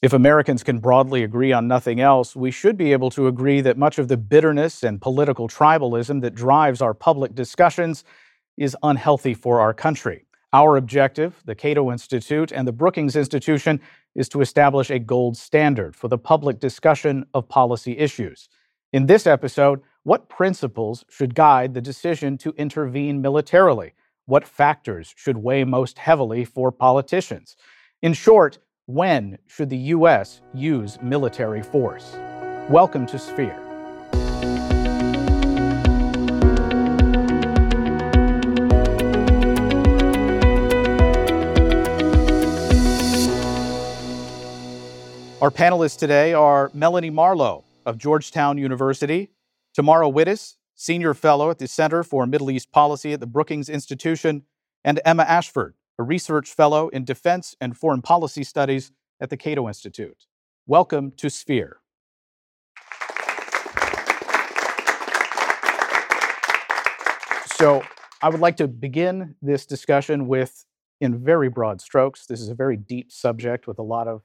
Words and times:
If 0.00 0.12
Americans 0.12 0.62
can 0.62 0.78
broadly 0.78 1.24
agree 1.24 1.52
on 1.52 1.66
nothing 1.66 1.98
else, 1.98 2.36
we 2.36 2.52
should 2.52 2.76
be 2.76 2.92
able 2.92 3.10
to 3.10 3.26
agree 3.26 3.60
that 3.62 3.76
much 3.76 3.98
of 3.98 4.06
the 4.06 4.16
bitterness 4.16 4.84
and 4.84 5.02
political 5.02 5.48
tribalism 5.48 6.20
that 6.20 6.36
drives 6.36 6.80
our 6.80 6.94
public 6.94 7.34
discussions 7.34 8.04
is 8.56 8.76
unhealthy 8.84 9.34
for 9.34 9.58
our 9.58 9.74
country. 9.74 10.24
Our 10.52 10.76
objective, 10.76 11.42
the 11.46 11.56
Cato 11.56 11.90
Institute 11.90 12.52
and 12.52 12.66
the 12.66 12.72
Brookings 12.72 13.16
Institution, 13.16 13.80
is 14.14 14.28
to 14.28 14.40
establish 14.40 14.88
a 14.88 15.00
gold 15.00 15.36
standard 15.36 15.96
for 15.96 16.06
the 16.06 16.16
public 16.16 16.60
discussion 16.60 17.26
of 17.34 17.48
policy 17.48 17.98
issues. 17.98 18.48
In 18.92 19.06
this 19.06 19.26
episode, 19.26 19.80
what 20.04 20.28
principles 20.28 21.04
should 21.10 21.34
guide 21.34 21.74
the 21.74 21.82
decision 21.82 22.38
to 22.38 22.54
intervene 22.56 23.20
militarily? 23.20 23.94
What 24.26 24.46
factors 24.46 25.12
should 25.16 25.38
weigh 25.38 25.64
most 25.64 25.98
heavily 25.98 26.44
for 26.44 26.70
politicians? 26.70 27.56
In 28.00 28.12
short, 28.12 28.58
when 28.88 29.36
should 29.46 29.68
the 29.68 29.76
U.S. 29.92 30.40
use 30.54 30.98
military 31.02 31.62
force? 31.62 32.16
Welcome 32.70 33.04
to 33.08 33.18
Sphere. 33.18 33.52
Our 45.42 45.50
panelists 45.50 45.98
today 45.98 46.32
are 46.32 46.70
Melanie 46.72 47.10
Marlowe 47.10 47.64
of 47.84 47.98
Georgetown 47.98 48.56
University, 48.56 49.28
Tamara 49.74 50.08
Wittes, 50.08 50.56
Senior 50.74 51.12
Fellow 51.12 51.50
at 51.50 51.58
the 51.58 51.68
Center 51.68 52.02
for 52.02 52.26
Middle 52.26 52.50
East 52.50 52.72
Policy 52.72 53.12
at 53.12 53.20
the 53.20 53.26
Brookings 53.26 53.68
Institution, 53.68 54.44
and 54.82 54.98
Emma 55.04 55.24
Ashford, 55.24 55.74
a 55.98 56.04
research 56.04 56.54
fellow 56.54 56.88
in 56.88 57.04
defense 57.04 57.56
and 57.60 57.76
foreign 57.76 58.00
policy 58.00 58.44
studies 58.44 58.92
at 59.20 59.30
the 59.30 59.36
Cato 59.36 59.66
Institute. 59.66 60.26
Welcome 60.66 61.12
to 61.16 61.28
Sphere. 61.28 61.78
So, 67.46 67.82
I 68.22 68.28
would 68.28 68.40
like 68.40 68.56
to 68.58 68.68
begin 68.68 69.34
this 69.42 69.66
discussion 69.66 70.28
with, 70.28 70.64
in 71.00 71.18
very 71.18 71.48
broad 71.48 71.80
strokes, 71.80 72.26
this 72.26 72.40
is 72.40 72.48
a 72.48 72.54
very 72.54 72.76
deep 72.76 73.10
subject 73.10 73.66
with 73.66 73.78
a 73.78 73.82
lot 73.82 74.06
of, 74.06 74.22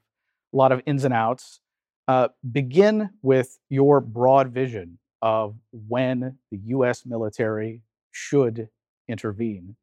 a 0.53 0.58
lot 0.58 0.72
of 0.72 0.81
ins 0.86 1.03
and 1.03 1.14
outs. 1.14 1.59
Uh, 2.08 2.28
begin 2.52 3.09
with 3.23 3.58
your 3.69 4.00
broad 4.00 4.50
vision 4.50 5.00
of 5.22 5.56
when 5.72 6.38
the 6.52 6.58
US 6.66 7.06
military 7.06 7.81
should 8.12 8.69
intervene 9.08 9.75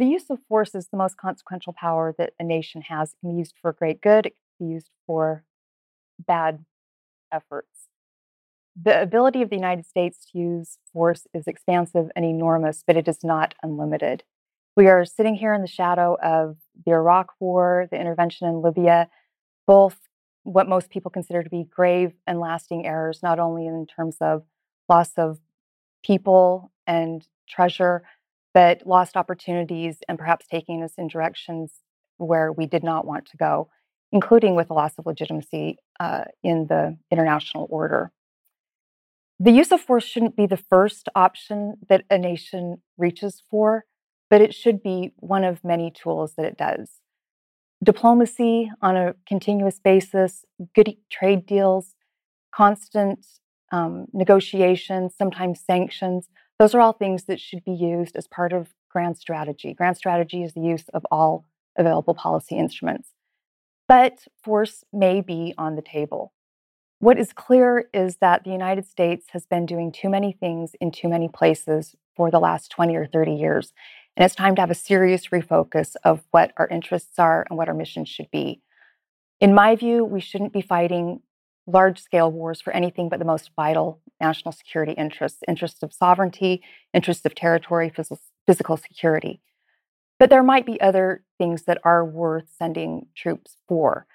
the 0.00 0.06
use 0.06 0.30
of 0.30 0.38
force 0.48 0.74
is 0.74 0.88
the 0.88 0.96
most 0.96 1.18
consequential 1.18 1.74
power 1.74 2.14
that 2.16 2.32
a 2.40 2.44
nation 2.44 2.80
has. 2.80 3.12
It 3.12 3.16
can 3.20 3.32
be 3.32 3.38
used 3.38 3.54
for 3.60 3.72
great 3.72 4.00
good, 4.00 4.26
it 4.26 4.34
can 4.58 4.66
be 4.66 4.72
used 4.72 4.88
for 5.06 5.44
bad 6.18 6.64
efforts. 7.30 7.88
The 8.82 9.02
ability 9.02 9.42
of 9.42 9.50
the 9.50 9.56
United 9.56 9.84
States 9.84 10.26
to 10.32 10.38
use 10.38 10.78
force 10.90 11.26
is 11.34 11.46
expansive 11.46 12.10
and 12.16 12.24
enormous, 12.24 12.82
but 12.86 12.96
it 12.96 13.08
is 13.08 13.22
not 13.22 13.54
unlimited. 13.62 14.24
We 14.74 14.86
are 14.86 15.04
sitting 15.04 15.34
here 15.34 15.52
in 15.52 15.60
the 15.60 15.68
shadow 15.68 16.16
of 16.22 16.56
the 16.86 16.92
Iraq 16.92 17.32
War, 17.38 17.86
the 17.90 18.00
intervention 18.00 18.48
in 18.48 18.62
Libya, 18.62 19.10
both 19.66 19.98
what 20.44 20.66
most 20.66 20.88
people 20.88 21.10
consider 21.10 21.42
to 21.42 21.50
be 21.50 21.64
grave 21.64 22.12
and 22.26 22.40
lasting 22.40 22.86
errors, 22.86 23.22
not 23.22 23.38
only 23.38 23.66
in 23.66 23.86
terms 23.86 24.16
of 24.22 24.44
loss 24.88 25.12
of 25.18 25.40
people 26.02 26.72
and 26.86 27.26
treasure, 27.46 28.02
but 28.52 28.86
lost 28.86 29.16
opportunities 29.16 29.98
and 30.08 30.18
perhaps 30.18 30.46
taking 30.46 30.82
us 30.82 30.94
in 30.98 31.08
directions 31.08 31.72
where 32.16 32.52
we 32.52 32.66
did 32.66 32.82
not 32.82 33.06
want 33.06 33.26
to 33.26 33.36
go, 33.36 33.68
including 34.12 34.54
with 34.54 34.68
the 34.68 34.74
loss 34.74 34.98
of 34.98 35.06
legitimacy 35.06 35.78
uh, 35.98 36.24
in 36.42 36.66
the 36.68 36.96
international 37.10 37.66
order. 37.70 38.12
The 39.38 39.52
use 39.52 39.72
of 39.72 39.80
force 39.80 40.04
shouldn't 40.04 40.36
be 40.36 40.46
the 40.46 40.58
first 40.58 41.08
option 41.14 41.76
that 41.88 42.04
a 42.10 42.18
nation 42.18 42.82
reaches 42.98 43.42
for, 43.50 43.84
but 44.28 44.42
it 44.42 44.54
should 44.54 44.82
be 44.82 45.12
one 45.16 45.44
of 45.44 45.64
many 45.64 45.90
tools 45.90 46.34
that 46.36 46.44
it 46.44 46.58
does. 46.58 47.00
Diplomacy 47.82 48.70
on 48.82 48.96
a 48.96 49.14
continuous 49.26 49.78
basis, 49.78 50.44
good 50.74 50.94
trade 51.10 51.46
deals, 51.46 51.94
constant 52.54 53.26
um, 53.72 54.06
negotiations, 54.12 55.14
sometimes 55.16 55.60
sanctions, 55.60 56.28
those 56.60 56.74
are 56.74 56.80
all 56.80 56.92
things 56.92 57.24
that 57.24 57.40
should 57.40 57.64
be 57.64 57.72
used 57.72 58.14
as 58.16 58.28
part 58.28 58.52
of 58.52 58.74
grand 58.90 59.16
strategy. 59.16 59.72
Grand 59.72 59.96
strategy 59.96 60.42
is 60.42 60.52
the 60.52 60.60
use 60.60 60.84
of 60.92 61.06
all 61.10 61.46
available 61.78 62.12
policy 62.12 62.58
instruments. 62.58 63.14
But 63.88 64.26
force 64.44 64.84
may 64.92 65.22
be 65.22 65.54
on 65.56 65.74
the 65.74 65.82
table. 65.82 66.34
What 66.98 67.18
is 67.18 67.32
clear 67.32 67.88
is 67.94 68.18
that 68.18 68.44
the 68.44 68.50
United 68.50 68.84
States 68.84 69.28
has 69.30 69.46
been 69.46 69.64
doing 69.64 69.90
too 69.90 70.10
many 70.10 70.32
things 70.32 70.72
in 70.82 70.90
too 70.90 71.08
many 71.08 71.28
places 71.28 71.96
for 72.14 72.30
the 72.30 72.38
last 72.38 72.70
20 72.70 72.94
or 72.94 73.06
30 73.06 73.32
years. 73.32 73.72
And 74.14 74.22
it's 74.26 74.34
time 74.34 74.54
to 74.56 74.60
have 74.60 74.70
a 74.70 74.74
serious 74.74 75.28
refocus 75.28 75.96
of 76.04 76.24
what 76.30 76.52
our 76.58 76.68
interests 76.68 77.18
are 77.18 77.46
and 77.48 77.56
what 77.56 77.68
our 77.68 77.74
mission 77.74 78.04
should 78.04 78.30
be. 78.30 78.60
In 79.40 79.54
my 79.54 79.76
view, 79.76 80.04
we 80.04 80.20
shouldn't 80.20 80.52
be 80.52 80.60
fighting 80.60 81.22
large 81.72 82.00
scale 82.00 82.30
wars 82.30 82.60
for 82.60 82.72
anything 82.72 83.08
but 83.08 83.18
the 83.18 83.24
most 83.24 83.50
vital 83.56 84.00
national 84.20 84.52
security 84.52 84.92
interests 84.92 85.40
interests 85.48 85.82
of 85.82 85.92
sovereignty, 85.92 86.62
interests 86.92 87.24
of 87.24 87.34
territory, 87.34 87.92
physical 88.46 88.76
security. 88.76 89.40
But 90.18 90.28
there 90.28 90.42
might 90.42 90.66
be 90.66 90.80
other 90.80 91.24
things 91.38 91.62
that 91.62 91.78
are 91.82 92.04
worth 92.04 92.44
sending 92.58 93.06
troops 93.16 93.56
for. 93.66 94.06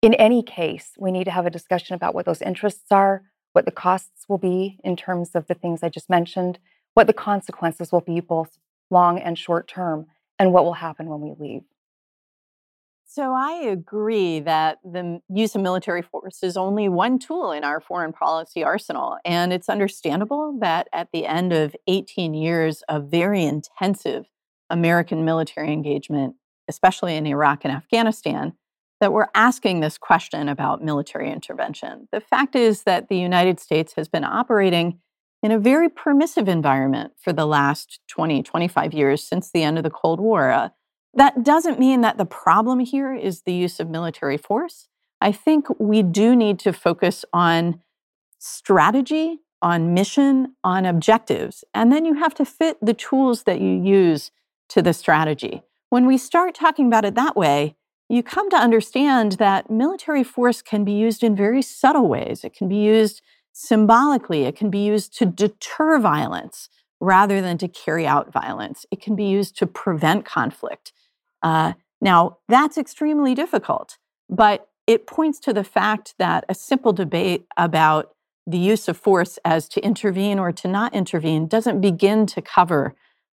In 0.00 0.14
any 0.14 0.42
case, 0.42 0.92
we 0.98 1.10
need 1.10 1.24
to 1.24 1.30
have 1.32 1.46
a 1.46 1.50
discussion 1.50 1.94
about 1.94 2.14
what 2.14 2.26
those 2.26 2.42
interests 2.42 2.90
are, 2.90 3.24
what 3.52 3.64
the 3.64 3.72
costs 3.72 4.24
will 4.28 4.38
be 4.38 4.78
in 4.84 4.96
terms 4.96 5.30
of 5.34 5.46
the 5.48 5.54
things 5.54 5.82
I 5.82 5.88
just 5.88 6.08
mentioned, 6.08 6.58
what 6.94 7.06
the 7.06 7.12
consequences 7.12 7.90
will 7.90 8.00
be, 8.00 8.20
both 8.20 8.58
long 8.90 9.18
and 9.18 9.38
short 9.38 9.66
term, 9.66 10.06
and 10.38 10.52
what 10.52 10.64
will 10.64 10.74
happen 10.74 11.08
when 11.08 11.20
we 11.20 11.34
leave. 11.38 11.62
So 13.14 13.34
I 13.34 13.64
agree 13.68 14.40
that 14.40 14.78
the 14.82 15.20
use 15.28 15.54
of 15.54 15.60
military 15.60 16.00
force 16.00 16.42
is 16.42 16.56
only 16.56 16.88
one 16.88 17.18
tool 17.18 17.52
in 17.52 17.62
our 17.62 17.78
foreign 17.78 18.14
policy 18.14 18.64
arsenal. 18.64 19.18
And 19.26 19.52
it's 19.52 19.68
understandable 19.68 20.56
that 20.62 20.88
at 20.94 21.08
the 21.12 21.26
end 21.26 21.52
of 21.52 21.76
18 21.86 22.32
years 22.32 22.82
of 22.88 23.10
very 23.10 23.44
intensive 23.44 24.24
American 24.70 25.26
military 25.26 25.74
engagement, 25.74 26.36
especially 26.68 27.14
in 27.14 27.26
Iraq 27.26 27.66
and 27.66 27.74
Afghanistan, 27.74 28.54
that 29.02 29.12
we're 29.12 29.28
asking 29.34 29.80
this 29.80 29.98
question 29.98 30.48
about 30.48 30.82
military 30.82 31.30
intervention. 31.30 32.08
The 32.12 32.20
fact 32.20 32.56
is 32.56 32.84
that 32.84 33.10
the 33.10 33.18
United 33.18 33.60
States 33.60 33.92
has 33.96 34.08
been 34.08 34.24
operating 34.24 35.00
in 35.42 35.52
a 35.52 35.58
very 35.58 35.90
permissive 35.90 36.48
environment 36.48 37.12
for 37.22 37.34
the 37.34 37.46
last 37.46 38.00
20, 38.08 38.42
25 38.42 38.94
years 38.94 39.22
since 39.22 39.50
the 39.50 39.62
end 39.62 39.76
of 39.76 39.84
the 39.84 39.90
Cold 39.90 40.18
War. 40.18 40.50
Uh, 40.50 40.68
that 41.14 41.42
doesn't 41.42 41.78
mean 41.78 42.00
that 42.00 42.18
the 42.18 42.24
problem 42.24 42.80
here 42.80 43.14
is 43.14 43.42
the 43.42 43.52
use 43.52 43.80
of 43.80 43.90
military 43.90 44.38
force. 44.38 44.88
I 45.20 45.32
think 45.32 45.66
we 45.78 46.02
do 46.02 46.34
need 46.34 46.58
to 46.60 46.72
focus 46.72 47.24
on 47.32 47.80
strategy, 48.38 49.40
on 49.60 49.94
mission, 49.94 50.54
on 50.64 50.84
objectives, 50.84 51.64
and 51.72 51.92
then 51.92 52.04
you 52.04 52.14
have 52.14 52.34
to 52.34 52.44
fit 52.44 52.78
the 52.82 52.94
tools 52.94 53.44
that 53.44 53.60
you 53.60 53.80
use 53.80 54.32
to 54.70 54.82
the 54.82 54.92
strategy. 54.92 55.62
When 55.90 56.06
we 56.06 56.18
start 56.18 56.54
talking 56.54 56.86
about 56.86 57.04
it 57.04 57.14
that 57.14 57.36
way, 57.36 57.76
you 58.08 58.22
come 58.22 58.50
to 58.50 58.56
understand 58.56 59.32
that 59.32 59.70
military 59.70 60.24
force 60.24 60.60
can 60.60 60.84
be 60.84 60.92
used 60.92 61.22
in 61.22 61.36
very 61.36 61.62
subtle 61.62 62.08
ways. 62.08 62.44
It 62.44 62.54
can 62.54 62.68
be 62.68 62.76
used 62.76 63.22
symbolically, 63.52 64.44
it 64.44 64.56
can 64.56 64.70
be 64.70 64.84
used 64.84 65.16
to 65.18 65.26
deter 65.26 65.98
violence 65.98 66.68
rather 67.00 67.40
than 67.40 67.58
to 67.58 67.68
carry 67.68 68.06
out 68.06 68.32
violence. 68.32 68.86
It 68.90 69.00
can 69.00 69.14
be 69.14 69.24
used 69.24 69.56
to 69.58 69.66
prevent 69.66 70.24
conflict. 70.24 70.92
Uh, 71.42 71.74
now, 72.00 72.38
that's 72.48 72.78
extremely 72.78 73.34
difficult, 73.34 73.98
but 74.28 74.68
it 74.86 75.06
points 75.06 75.38
to 75.40 75.52
the 75.52 75.64
fact 75.64 76.14
that 76.18 76.44
a 76.48 76.54
simple 76.54 76.92
debate 76.92 77.46
about 77.56 78.14
the 78.46 78.58
use 78.58 78.88
of 78.88 78.96
force 78.96 79.38
as 79.44 79.68
to 79.68 79.84
intervene 79.84 80.38
or 80.38 80.50
to 80.50 80.66
not 80.66 80.94
intervene 80.94 81.46
doesn't 81.46 81.80
begin 81.80 82.26
to 82.26 82.42
cover 82.42 82.94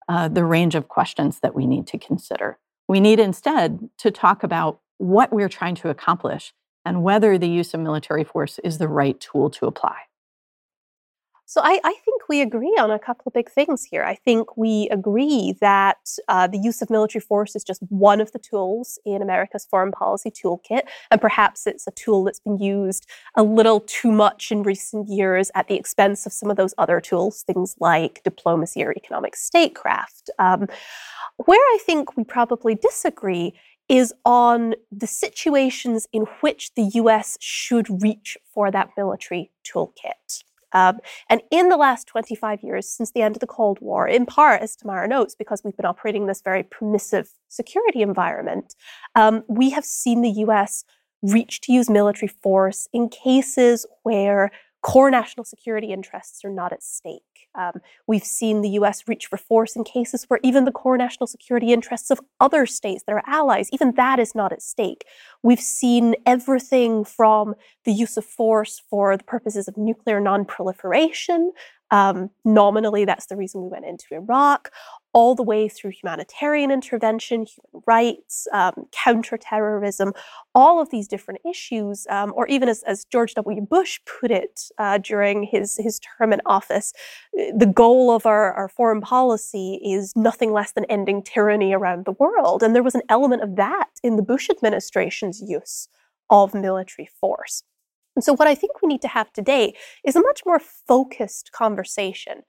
uh, 0.09 0.27
the 0.27 0.43
range 0.43 0.75
of 0.75 0.87
questions 0.87 1.39
that 1.39 1.55
we 1.55 1.65
need 1.65 1.87
to 1.87 1.97
consider. 1.97 2.59
We 2.87 2.99
need 2.99 3.19
instead 3.19 3.89
to 3.99 4.11
talk 4.11 4.43
about 4.43 4.79
what 4.97 5.31
we're 5.31 5.49
trying 5.49 5.75
to 5.75 5.89
accomplish 5.89 6.53
and 6.85 7.03
whether 7.03 7.37
the 7.37 7.49
use 7.49 7.73
of 7.73 7.79
military 7.79 8.23
force 8.23 8.59
is 8.63 8.77
the 8.77 8.87
right 8.87 9.19
tool 9.19 9.49
to 9.51 9.65
apply. 9.65 10.06
So 11.49 11.61
I, 11.63 11.79
I, 11.81 11.93
think 12.03 12.23
we 12.27 12.41
agree 12.41 12.75
on 12.77 12.91
a 12.91 12.99
couple 12.99 13.23
of 13.25 13.33
big 13.33 13.49
things 13.49 13.85
here. 13.85 14.03
I 14.03 14.15
think 14.15 14.57
we 14.57 14.89
agree 14.91 15.55
that 15.61 16.09
uh, 16.27 16.45
the 16.45 16.57
use 16.57 16.81
of 16.81 16.89
military 16.89 17.21
force 17.21 17.55
is 17.55 17.63
just 17.63 17.81
one 17.87 18.19
of 18.19 18.33
the 18.33 18.39
tools 18.39 18.99
in 19.05 19.21
America's 19.21 19.65
foreign 19.65 19.93
policy 19.93 20.29
toolkit, 20.29 20.81
and 21.09 21.21
perhaps 21.21 21.65
it's 21.65 21.87
a 21.87 21.91
tool 21.91 22.25
that's 22.25 22.41
been 22.41 22.57
used 22.57 23.07
a 23.35 23.43
little 23.43 23.79
too 23.79 24.11
much 24.11 24.51
in 24.51 24.61
recent 24.61 25.07
years 25.07 25.49
at 25.55 25.69
the 25.69 25.75
expense 25.75 26.25
of 26.25 26.33
some 26.33 26.51
of 26.51 26.57
those 26.57 26.73
other 26.77 26.99
tools, 26.99 27.43
things 27.43 27.77
like 27.79 28.21
diplomacy 28.25 28.83
or 28.83 28.91
economic 28.97 29.33
statecraft. 29.37 30.29
Um, 30.39 30.67
where 31.37 31.57
I 31.59 31.79
think 31.85 32.17
we 32.17 32.25
probably 32.25 32.75
disagree 32.75 33.53
is 33.87 34.13
on 34.25 34.73
the 34.91 35.07
situations 35.07 36.09
in 36.11 36.23
which 36.41 36.73
the 36.75 36.89
US 36.95 37.37
should 37.39 38.03
reach 38.03 38.37
for 38.53 38.69
that 38.69 38.89
military 38.97 39.49
toolkit. 39.63 40.43
Um, 40.73 40.99
and 41.29 41.41
in 41.51 41.69
the 41.69 41.77
last 41.77 42.07
25 42.07 42.61
years, 42.61 42.89
since 42.89 43.11
the 43.11 43.21
end 43.21 43.35
of 43.35 43.39
the 43.39 43.47
Cold 43.47 43.79
War, 43.81 44.07
in 44.07 44.25
part, 44.25 44.61
as 44.61 44.75
Tamara 44.75 45.07
notes, 45.07 45.35
because 45.35 45.63
we've 45.63 45.77
been 45.77 45.85
operating 45.85 46.23
in 46.23 46.27
this 46.27 46.41
very 46.41 46.63
permissive 46.63 47.29
security 47.47 48.01
environment, 48.01 48.75
um, 49.15 49.43
we 49.47 49.69
have 49.71 49.85
seen 49.85 50.21
the 50.21 50.41
US 50.45 50.83
reach 51.21 51.61
to 51.61 51.71
use 51.71 51.89
military 51.89 52.27
force 52.27 52.87
in 52.93 53.09
cases 53.09 53.85
where 54.03 54.51
core 54.81 55.09
national 55.09 55.43
security 55.43 55.91
interests 55.91 56.45
are 56.45 56.49
not 56.51 56.71
at 56.71 56.83
stake. 56.83 57.23
Um, 57.57 57.81
we've 58.05 58.23
seen 58.23 58.61
the 58.61 58.69
US 58.69 59.07
reach 59.07 59.25
for 59.25 59.37
force 59.37 59.75
in 59.75 59.83
cases 59.83 60.25
where 60.27 60.39
even 60.43 60.65
the 60.65 60.71
core 60.71 60.97
national 60.97 61.27
security 61.27 61.73
interests 61.73 62.11
of 62.11 62.21
other 62.39 62.65
states 62.65 63.03
that 63.05 63.13
are 63.13 63.23
allies, 63.25 63.69
even 63.73 63.95
that 63.95 64.19
is 64.19 64.35
not 64.35 64.53
at 64.53 64.61
stake. 64.61 65.05
We've 65.41 65.59
seen 65.59 66.15
everything 66.25 67.03
from 67.03 67.55
the 67.83 67.91
use 67.91 68.15
of 68.15 68.25
force 68.25 68.81
for 68.89 69.17
the 69.17 69.23
purposes 69.23 69.67
of 69.67 69.75
nuclear 69.75 70.21
nonproliferation. 70.21 71.49
Um, 71.91 72.29
nominally, 72.43 73.05
that's 73.05 73.27
the 73.27 73.37
reason 73.37 73.61
we 73.61 73.69
went 73.69 73.85
into 73.85 74.05
Iraq, 74.11 74.71
all 75.13 75.35
the 75.35 75.43
way 75.43 75.69
through 75.69 75.91
humanitarian 75.91 76.69
intervention, 76.69 77.45
human 77.45 77.83
rights, 77.87 78.47
um, 78.51 78.87
counterterrorism, 78.91 80.13
all 80.53 80.81
of 80.81 80.89
these 80.89 81.07
different 81.07 81.39
issues, 81.49 82.05
um, 82.09 82.33
or 82.35 82.45
even 82.47 82.67
as, 82.67 82.83
as, 82.83 83.05
George 83.05 83.33
W. 83.35 83.61
Bush 83.61 83.99
put 84.19 84.31
it 84.31 84.63
uh, 84.77 84.97
during 84.97 85.43
his, 85.43 85.77
his 85.77 85.99
term 85.99 86.33
in 86.33 86.41
office, 86.45 86.93
the 87.33 87.71
goal 87.73 88.11
of 88.11 88.25
our, 88.25 88.53
our 88.53 88.67
foreign 88.67 89.01
policy 89.01 89.79
is 89.83 90.13
nothing 90.15 90.51
less 90.51 90.73
than 90.73 90.85
ending 90.85 91.23
tyranny 91.23 91.73
around 91.73 92.05
the 92.05 92.11
world. 92.11 92.61
And 92.61 92.75
there 92.75 92.83
was 92.83 92.95
an 92.95 93.03
element 93.09 93.43
of 93.43 93.55
that 93.55 93.89
in 94.03 94.17
the 94.17 94.21
Bush 94.21 94.49
administration's 94.49 95.41
use 95.41 95.87
of 96.29 96.53
military 96.53 97.09
force. 97.19 97.63
And 98.17 98.23
so, 98.23 98.33
what 98.33 98.47
I 98.47 98.55
think 98.55 98.81
we 98.81 98.87
need 98.87 99.03
to 99.03 99.07
have 99.07 99.31
today 99.31 99.75
is 100.03 100.15
a 100.15 100.21
much 100.21 100.41
more 100.43 100.57
focused 100.57 101.51
conversation 101.51 102.41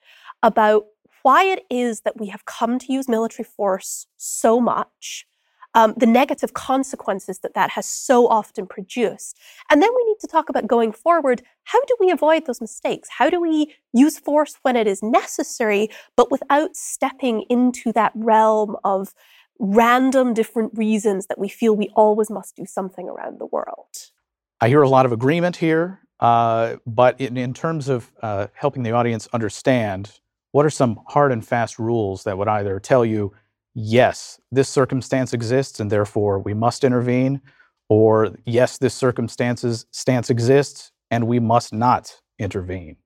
about 0.42 0.86
why 1.20 1.44
it 1.44 1.66
is 1.68 2.00
that 2.00 2.18
we 2.18 2.28
have 2.28 2.46
come 2.46 2.78
to 2.78 2.90
use 2.90 3.06
military 3.06 3.44
force 3.44 4.06
so 4.16 4.62
much, 4.62 5.26
um, 5.74 5.92
the 5.94 6.06
negative 6.06 6.54
consequences 6.54 7.40
that 7.40 7.52
that 7.52 7.68
has 7.72 7.84
so 7.84 8.28
often 8.28 8.66
produced. 8.66 9.38
And 9.68 9.82
then 9.82 9.90
we 9.94 10.04
need 10.04 10.18
to 10.20 10.26
talk 10.26 10.48
about 10.48 10.66
going 10.66 10.90
forward 10.90 11.42
how 11.64 11.84
do 11.84 11.96
we 12.00 12.10
avoid 12.10 12.46
those 12.46 12.62
mistakes? 12.62 13.10
How 13.18 13.28
do 13.28 13.38
we 13.38 13.74
use 13.92 14.18
force 14.18 14.56
when 14.62 14.74
it 14.74 14.86
is 14.86 15.02
necessary, 15.02 15.90
but 16.16 16.30
without 16.30 16.76
stepping 16.76 17.42
into 17.50 17.92
that 17.92 18.12
realm 18.14 18.76
of 18.84 19.12
random 19.58 20.32
different 20.32 20.72
reasons 20.78 21.26
that 21.26 21.38
we 21.38 21.50
feel 21.50 21.76
we 21.76 21.90
always 21.94 22.30
must 22.30 22.56
do 22.56 22.64
something 22.64 23.06
around 23.06 23.38
the 23.38 23.44
world? 23.44 24.12
I 24.60 24.68
hear 24.68 24.82
a 24.82 24.88
lot 24.88 25.06
of 25.06 25.12
agreement 25.12 25.56
here, 25.56 26.00
uh, 26.18 26.76
but 26.84 27.20
in, 27.20 27.36
in, 27.36 27.54
terms 27.54 27.88
of 27.88 28.10
uh, 28.22 28.48
helping 28.54 28.82
the 28.82 28.90
audience 28.90 29.28
understand 29.32 30.18
what 30.50 30.66
are 30.66 30.70
some 30.70 30.98
hard 31.06 31.30
and 31.30 31.46
fast 31.46 31.78
rules 31.78 32.24
that 32.24 32.36
would 32.36 32.48
either 32.48 32.80
tell 32.80 33.04
you, 33.04 33.32
yes, 33.74 34.40
this 34.50 34.68
circumstance 34.68 35.32
exists 35.32 35.78
and 35.78 35.92
therefore 35.92 36.40
we 36.40 36.54
must 36.54 36.82
intervene, 36.82 37.40
or 37.88 38.34
yes, 38.44 38.78
this 38.78 38.94
circumstances 38.94 39.86
stance 39.92 40.28
exists 40.28 40.90
and 41.10 41.28
we 41.28 41.38
must 41.38 41.72
not 41.72 42.20
intervene? 42.40 42.96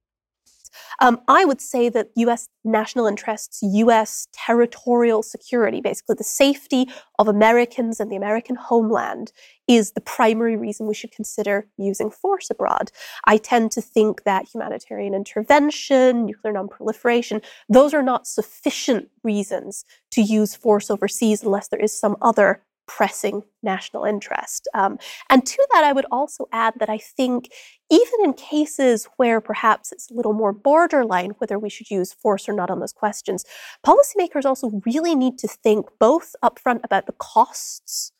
Um, 1.00 1.20
I 1.28 1.44
would 1.44 1.60
say 1.60 1.88
that 1.88 2.08
U.S. 2.16 2.48
national 2.64 3.06
interests, 3.06 3.60
U.S. 3.62 4.28
territorial 4.32 5.22
security, 5.22 5.80
basically 5.80 6.16
the 6.16 6.24
safety 6.24 6.88
of 7.18 7.28
Americans 7.28 8.00
and 8.00 8.10
the 8.10 8.16
American 8.16 8.56
homeland, 8.56 9.32
is 9.68 9.92
the 9.92 10.00
primary 10.00 10.56
reason 10.56 10.86
we 10.86 10.94
should 10.94 11.12
consider 11.12 11.66
using 11.76 12.10
force 12.10 12.50
abroad. 12.50 12.90
I 13.24 13.36
tend 13.36 13.70
to 13.72 13.80
think 13.80 14.24
that 14.24 14.48
humanitarian 14.52 15.14
intervention, 15.14 16.26
nuclear 16.26 16.52
nonproliferation, 16.52 17.42
those 17.68 17.94
are 17.94 18.02
not 18.02 18.26
sufficient 18.26 19.08
reasons 19.22 19.84
to 20.10 20.20
use 20.20 20.54
force 20.54 20.90
overseas 20.90 21.42
unless 21.42 21.68
there 21.68 21.80
is 21.80 21.98
some 21.98 22.16
other 22.20 22.62
pressing 22.96 23.42
national 23.62 24.04
interest. 24.04 24.68
Um, 24.74 24.98
and 25.30 25.46
to 25.46 25.68
that, 25.72 25.82
I 25.84 25.92
would 25.92 26.04
also 26.10 26.46
add 26.52 26.74
that 26.78 26.90
I 26.90 26.98
think 26.98 27.50
even 27.90 28.18
in 28.24 28.34
cases 28.34 29.08
where 29.16 29.40
perhaps 29.40 29.92
it's 29.92 30.10
a 30.10 30.14
little 30.14 30.34
more 30.34 30.52
borderline 30.52 31.30
whether 31.38 31.58
we 31.58 31.70
should 31.70 31.90
use 31.90 32.12
force 32.12 32.48
or 32.48 32.52
not 32.52 32.70
on 32.70 32.80
those 32.80 32.92
questions, 32.92 33.46
policymakers 33.86 34.44
also 34.44 34.82
really 34.84 35.14
need 35.14 35.38
to 35.38 35.48
think 35.48 35.86
both 35.98 36.34
upfront 36.44 36.80
about 36.84 37.06
the 37.06 37.14
costs 37.14 38.12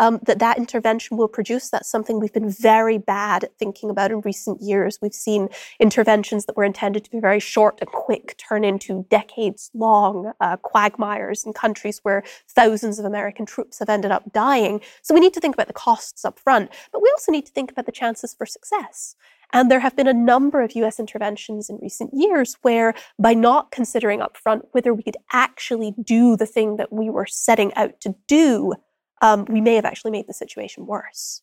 um, 0.00 0.18
that 0.24 0.40
that 0.40 0.56
intervention 0.58 1.16
will 1.16 1.28
produce. 1.28 1.68
That's 1.68 1.88
something 1.88 2.18
we've 2.18 2.32
been 2.32 2.50
very 2.50 2.98
bad 2.98 3.44
at 3.44 3.56
thinking 3.58 3.90
about 3.90 4.10
in 4.10 4.22
recent 4.22 4.60
years. 4.60 4.98
We've 5.00 5.14
seen 5.14 5.48
interventions 5.78 6.46
that 6.46 6.56
were 6.56 6.64
intended 6.64 7.04
to 7.04 7.10
be 7.10 7.20
very 7.20 7.38
short 7.38 7.78
and 7.80 7.88
quick 7.90 8.36
turn 8.38 8.64
into 8.64 9.06
decades 9.10 9.70
long 9.74 10.32
uh, 10.40 10.56
quagmires 10.56 11.44
in 11.44 11.52
countries 11.52 12.00
where 12.02 12.24
thousands 12.48 12.98
of 12.98 13.04
American 13.04 13.44
troops 13.46 13.78
have 13.78 13.90
ended 13.90 14.10
up 14.10 14.32
dying. 14.32 14.80
So 15.02 15.14
we 15.14 15.20
need 15.20 15.34
to 15.34 15.40
think 15.40 15.54
about 15.54 15.68
the 15.68 15.74
costs 15.74 16.24
up 16.24 16.38
front, 16.38 16.70
but 16.92 17.02
we 17.02 17.10
also 17.14 17.30
need 17.30 17.46
to 17.46 17.52
think 17.52 17.70
about 17.70 17.84
the 17.86 17.92
chances 17.92 18.32
for 18.34 18.46
success. 18.46 19.14
And 19.52 19.70
there 19.70 19.80
have 19.80 19.96
been 19.96 20.06
a 20.06 20.14
number 20.14 20.62
of 20.62 20.74
US 20.76 20.98
interventions 20.98 21.68
in 21.68 21.78
recent 21.82 22.10
years 22.14 22.56
where, 22.62 22.94
by 23.18 23.34
not 23.34 23.70
considering 23.70 24.20
upfront 24.20 24.62
whether 24.72 24.94
we 24.94 25.02
could 25.02 25.16
actually 25.32 25.92
do 26.02 26.36
the 26.36 26.46
thing 26.46 26.76
that 26.76 26.92
we 26.92 27.10
were 27.10 27.26
setting 27.26 27.74
out 27.74 28.00
to 28.00 28.14
do, 28.26 28.74
um, 29.20 29.44
we 29.48 29.60
may 29.60 29.74
have 29.74 29.84
actually 29.84 30.10
made 30.10 30.26
the 30.26 30.34
situation 30.34 30.86
worse. 30.86 31.42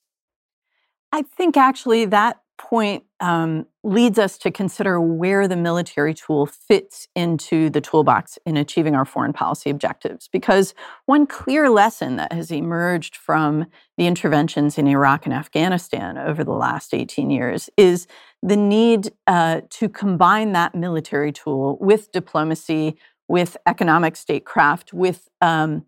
I 1.11 1.21
think 1.21 1.55
actually 1.55 2.05
that 2.05 2.41
point 2.57 3.03
um, 3.19 3.65
leads 3.83 4.19
us 4.19 4.37
to 4.39 4.51
consider 4.51 4.99
where 4.99 5.47
the 5.47 5.55
military 5.55 6.13
tool 6.13 6.45
fits 6.45 7.07
into 7.15 7.69
the 7.69 7.81
toolbox 7.81 8.37
in 8.45 8.57
achieving 8.57 8.95
our 8.95 9.05
foreign 9.05 9.33
policy 9.33 9.69
objectives. 9.69 10.27
Because 10.27 10.73
one 11.05 11.25
clear 11.27 11.69
lesson 11.69 12.15
that 12.17 12.33
has 12.33 12.51
emerged 12.51 13.15
from 13.15 13.67
the 13.97 14.07
interventions 14.07 14.77
in 14.77 14.87
Iraq 14.87 15.25
and 15.25 15.33
Afghanistan 15.33 16.17
over 16.17 16.43
the 16.43 16.51
last 16.51 16.93
18 16.93 17.29
years 17.29 17.69
is 17.77 18.07
the 18.43 18.57
need 18.57 19.11
uh, 19.27 19.61
to 19.69 19.89
combine 19.89 20.51
that 20.53 20.75
military 20.75 21.31
tool 21.31 21.77
with 21.79 22.11
diplomacy, 22.11 22.97
with 23.27 23.57
economic 23.65 24.15
statecraft, 24.15 24.93
with 24.93 25.29
um, 25.41 25.85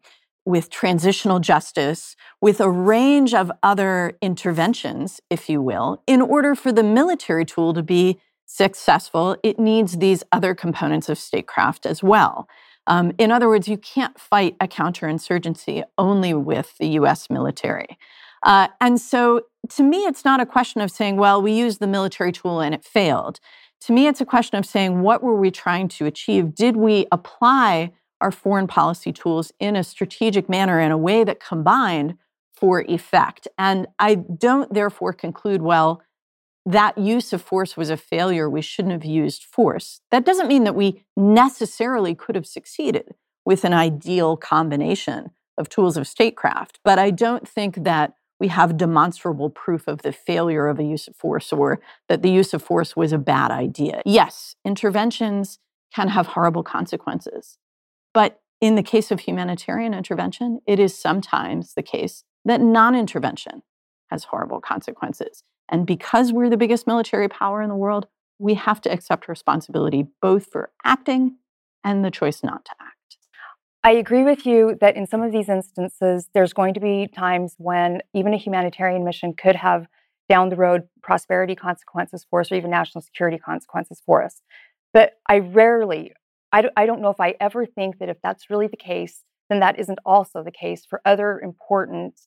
with 0.50 0.72
transitional 0.72 1.40
justice, 1.40 2.16
with 2.42 2.60
a 2.60 2.72
range 2.72 3.36
of 3.36 3.52
other 3.62 4.18
interventions, 4.20 5.22
if 5.30 5.48
you 5.48 5.62
will, 5.62 6.02
in 6.08 6.24
order 6.24 6.56
for 6.56 6.72
the 6.72 6.82
military 6.82 7.46
tool 7.46 7.72
to 7.72 7.84
be 7.84 8.20
successful, 8.48 9.38
it 9.44 9.60
needs 9.60 9.98
these 9.98 10.24
other 10.32 10.56
components 10.56 11.08
of 11.08 11.20
statecraft 11.20 11.86
as 11.86 12.02
well. 12.02 12.48
Um, 12.88 13.12
in 13.20 13.32
other 13.32 13.48
words, 13.48 13.68
you 13.68 13.78
can't 13.78 14.20
fight 14.20 14.56
a 14.60 14.68
counterinsurgency 14.68 15.84
only 16.00 16.34
with 16.34 16.76
the 16.80 16.88
US 17.00 17.30
military. 17.30 18.00
Uh, 18.42 18.70
and 18.82 19.00
so 19.00 19.42
to 19.70 19.84
me, 19.84 20.00
it's 20.06 20.26
not 20.26 20.40
a 20.40 20.48
question 20.48 20.82
of 20.82 20.90
saying, 20.90 21.18
well, 21.18 21.40
we 21.44 21.52
used 21.52 21.80
the 21.80 21.86
military 21.86 22.32
tool 22.32 22.60
and 22.60 22.74
it 22.74 22.84
failed. 22.84 23.40
To 23.82 23.94
me, 23.94 24.08
it's 24.08 24.20
a 24.20 24.26
question 24.26 24.58
of 24.58 24.66
saying, 24.66 25.02
what 25.02 25.22
were 25.22 25.36
we 25.36 25.52
trying 25.52 25.90
to 25.90 26.08
achieve? 26.08 26.56
Did 26.56 26.76
we 26.76 27.06
apply 27.12 27.92
our 28.22 28.32
foreign 28.32 28.68
policy 28.68 29.12
tools 29.12 29.52
in 29.60 29.76
a 29.76 29.84
strategic 29.84 30.50
manner 30.50 30.80
in 30.80 30.92
a 30.92 30.98
way 30.98 31.24
that 31.24 31.40
combined 31.40 32.18
for 32.54 32.82
effect. 32.82 33.48
And 33.58 33.88
I 33.98 34.16
don't 34.16 34.74
therefore 34.74 35.14
conclude, 35.14 35.62
well, 35.62 36.02
that 36.66 36.98
use 36.98 37.32
of 37.32 37.42
force 37.42 37.78
was 37.78 37.90
a 37.90 37.98
failure. 37.98 38.50
We 38.50 38.62
shouldn't 38.62 38.92
have 38.92 39.06
used 39.06 39.44
force. 39.44 40.02
That 40.12 40.26
doesn't 40.26 40.48
mean 40.48 40.66
that 40.66 40.76
we 40.76 41.06
necessarily 41.16 42.14
could 42.14 42.36
have 42.36 42.46
succeeded 42.46 43.16
with 43.46 43.64
an 43.64 43.74
ideal 43.74 44.36
combination 44.38 45.32
of 45.58 45.70
tools 45.70 45.98
of 45.98 46.08
statecraft. 46.08 46.80
But 46.84 47.00
I 47.00 47.12
don't 47.12 47.48
think 47.48 47.84
that 47.84 48.14
we 48.40 48.50
have 48.50 48.78
demonstrable 48.78 49.50
proof 49.50 49.88
of 49.88 50.02
the 50.02 50.14
failure 50.14 50.68
of 50.68 50.80
a 50.80 50.84
use 50.84 51.08
of 51.08 51.16
force 51.16 51.52
or 51.52 51.80
that 52.08 52.22
the 52.22 52.32
use 52.32 52.54
of 52.54 52.62
force 52.62 52.96
was 52.96 53.12
a 53.12 53.18
bad 53.18 53.52
idea. 53.52 54.02
Yes, 54.06 54.56
interventions 54.64 55.60
can 55.94 56.10
have 56.10 56.28
horrible 56.28 56.64
consequences. 56.64 57.58
But 58.14 58.42
in 58.62 58.76
the 58.76 58.84
case 58.84 59.12
of 59.12 59.22
humanitarian 59.22 59.94
intervention, 59.94 60.60
it 60.68 60.80
is 60.80 60.98
sometimes 60.98 61.74
the 61.74 61.84
case 61.84 62.24
that 62.46 62.62
non 62.62 62.96
intervention 62.96 63.64
has 64.10 64.26
horrible 64.26 64.60
consequences. 64.60 65.44
And 65.70 65.86
because 65.86 66.34
we're 66.34 66.50
the 66.50 66.58
biggest 66.58 66.88
military 66.88 67.30
power 67.30 67.62
in 67.62 67.70
the 67.70 67.76
world, 67.76 68.08
we 68.40 68.56
have 68.56 68.82
to 68.82 68.92
accept 68.92 69.28
responsibility 69.28 70.08
both 70.22 70.48
for 70.52 70.72
acting 70.84 71.38
and 71.84 72.04
the 72.04 72.12
choice 72.12 72.44
not 72.44 72.66
to 72.66 72.72
act. 72.82 73.18
I 73.84 73.92
agree 73.92 74.24
with 74.24 74.46
you 74.46 74.78
that 74.82 74.98
in 74.98 75.08
some 75.08 75.22
of 75.22 75.32
these 75.32 75.48
instances, 75.48 76.28
there's 76.34 76.54
going 76.54 76.74
to 76.74 76.80
be 76.80 77.08
times 77.08 77.56
when 77.58 78.02
even 78.14 78.34
a 78.34 78.38
humanitarian 78.38 79.06
mission 79.06 79.34
could 79.34 79.56
have 79.56 79.88
down 80.28 80.50
the 80.50 80.56
road 80.56 80.84
prosperity 81.02 81.56
consequences 81.56 82.26
for 82.30 82.42
us 82.42 82.52
or 82.52 82.56
even 82.56 82.72
national 82.72 83.02
security 83.02 83.38
consequences 83.38 84.02
for 84.06 84.24
us. 84.24 84.42
But 84.94 85.14
I 85.28 85.40
rarely 85.40 86.14
I 86.52 86.62
don't, 86.62 86.74
I 86.76 86.86
don't 86.86 87.02
know 87.02 87.10
if 87.10 87.20
I 87.20 87.36
ever 87.40 87.66
think 87.66 88.00
that 88.00 88.10
if 88.10 88.18
that's 88.24 88.50
really 88.50 88.68
the 88.68 88.78
case, 88.78 89.24
then 89.50 89.60
that 89.60 89.80
isn't 89.80 90.00
also 90.06 90.44
the 90.44 90.52
case 90.52 90.86
for 90.86 91.02
other 91.06 91.40
important, 91.40 92.20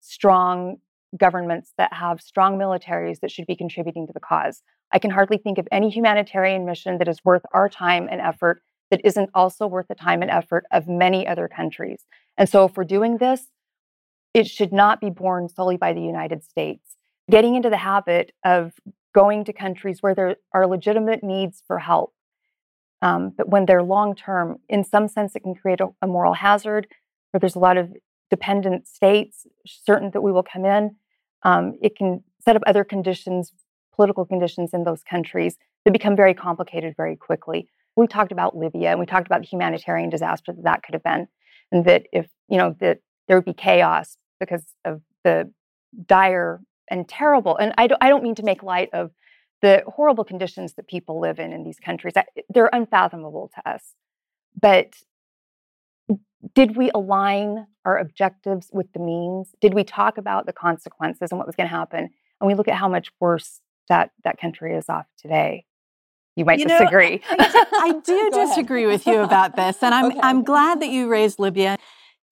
strong 0.00 0.76
governments 1.16 1.72
that 1.78 1.92
have 1.92 2.20
strong 2.20 2.58
militaries 2.58 3.20
that 3.20 3.30
should 3.30 3.46
be 3.46 3.56
contributing 3.56 4.06
to 4.06 4.12
the 4.12 4.20
cause. 4.20 4.62
I 4.92 4.98
can 4.98 5.10
hardly 5.10 5.38
think 5.38 5.58
of 5.58 5.68
any 5.72 5.90
humanitarian 5.90 6.64
mission 6.64 6.98
that 6.98 7.08
is 7.08 7.24
worth 7.24 7.42
our 7.52 7.68
time 7.68 8.08
and 8.10 8.20
effort 8.20 8.62
that 8.90 9.00
isn't 9.04 9.30
also 9.34 9.66
worth 9.66 9.88
the 9.88 9.94
time 9.94 10.22
and 10.22 10.30
effort 10.30 10.64
of 10.70 10.86
many 10.86 11.26
other 11.26 11.48
countries. 11.48 12.04
And 12.36 12.48
so, 12.48 12.64
if 12.64 12.76
we're 12.76 12.84
doing 12.84 13.18
this, 13.18 13.46
it 14.34 14.46
should 14.46 14.72
not 14.72 15.00
be 15.00 15.10
borne 15.10 15.48
solely 15.48 15.76
by 15.76 15.92
the 15.92 16.02
United 16.02 16.44
States. 16.44 16.96
Getting 17.30 17.54
into 17.54 17.70
the 17.70 17.76
habit 17.76 18.32
of 18.44 18.72
going 19.14 19.44
to 19.44 19.52
countries 19.52 19.98
where 20.00 20.14
there 20.14 20.36
are 20.52 20.66
legitimate 20.66 21.22
needs 21.22 21.62
for 21.66 21.78
help, 21.78 22.12
um, 23.04 23.34
but 23.36 23.50
when 23.50 23.66
they're 23.66 23.82
long 23.82 24.16
term, 24.16 24.56
in 24.66 24.82
some 24.82 25.08
sense, 25.08 25.36
it 25.36 25.42
can 25.42 25.54
create 25.54 25.80
a, 25.80 25.88
a 26.00 26.06
moral 26.06 26.32
hazard 26.32 26.86
where 27.30 27.38
there's 27.38 27.54
a 27.54 27.58
lot 27.58 27.76
of 27.76 27.92
dependent 28.30 28.88
states 28.88 29.46
certain 29.66 30.10
that 30.12 30.22
we 30.22 30.32
will 30.32 30.42
come 30.42 30.64
in. 30.64 30.96
Um, 31.42 31.74
it 31.82 31.96
can 31.96 32.24
set 32.42 32.56
up 32.56 32.62
other 32.66 32.82
conditions, 32.82 33.52
political 33.94 34.24
conditions 34.24 34.70
in 34.72 34.84
those 34.84 35.02
countries 35.02 35.58
that 35.84 35.92
become 35.92 36.16
very 36.16 36.32
complicated 36.32 36.94
very 36.96 37.14
quickly. 37.14 37.68
We 37.94 38.06
talked 38.06 38.32
about 38.32 38.56
Libya 38.56 38.88
and 38.92 38.98
we 38.98 39.04
talked 39.04 39.26
about 39.26 39.42
the 39.42 39.46
humanitarian 39.46 40.08
disaster 40.08 40.52
that 40.54 40.64
that 40.64 40.82
could 40.82 40.94
have 40.94 41.02
been, 41.02 41.28
and 41.70 41.84
that 41.84 42.06
if 42.10 42.26
you 42.48 42.56
know 42.56 42.74
that 42.80 43.00
there 43.28 43.36
would 43.36 43.44
be 43.44 43.52
chaos 43.52 44.16
because 44.40 44.64
of 44.86 45.02
the 45.24 45.52
dire 46.06 46.62
and 46.90 47.06
terrible. 47.06 47.58
And 47.58 47.74
I 47.76 47.86
don't, 47.86 48.02
I 48.02 48.08
don't 48.08 48.22
mean 48.22 48.34
to 48.36 48.42
make 48.42 48.62
light 48.62 48.88
of 48.94 49.10
the 49.62 49.82
horrible 49.86 50.24
conditions 50.24 50.74
that 50.74 50.88
people 50.88 51.20
live 51.20 51.38
in 51.38 51.52
in 51.52 51.64
these 51.64 51.78
countries. 51.78 52.14
Eh, 52.16 52.22
they're 52.48 52.70
unfathomable 52.72 53.50
to 53.54 53.70
us. 53.70 53.94
But 54.60 54.94
did 56.54 56.76
we 56.76 56.90
align 56.94 57.66
our 57.84 57.98
objectives 57.98 58.68
with 58.72 58.92
the 58.92 59.00
means? 59.00 59.54
Did 59.60 59.74
we 59.74 59.84
talk 59.84 60.18
about 60.18 60.46
the 60.46 60.52
consequences 60.52 61.30
and 61.30 61.38
what 61.38 61.46
was 61.46 61.56
going 61.56 61.68
to 61.68 61.74
happen? 61.74 62.10
And 62.40 62.48
we 62.48 62.54
look 62.54 62.68
at 62.68 62.74
how 62.74 62.88
much 62.88 63.08
worse 63.20 63.60
that 63.88 64.10
that 64.24 64.38
country 64.38 64.74
is 64.74 64.88
off 64.88 65.06
today. 65.18 65.64
You 66.36 66.44
might 66.44 66.58
you 66.58 66.66
disagree. 66.66 67.22
Know, 67.30 67.36
I, 67.38 67.64
I, 67.72 68.00
do 68.04 68.30
disagree 68.32 68.86
with 68.86 69.06
you 69.06 69.20
about 69.20 69.54
this, 69.54 69.82
and 69.82 69.94
I'm 69.94 70.06
okay. 70.06 70.20
I'm 70.20 70.42
glad 70.42 70.80
that 70.80 70.88
you 70.88 71.08
raised 71.08 71.38
Libya. 71.38 71.78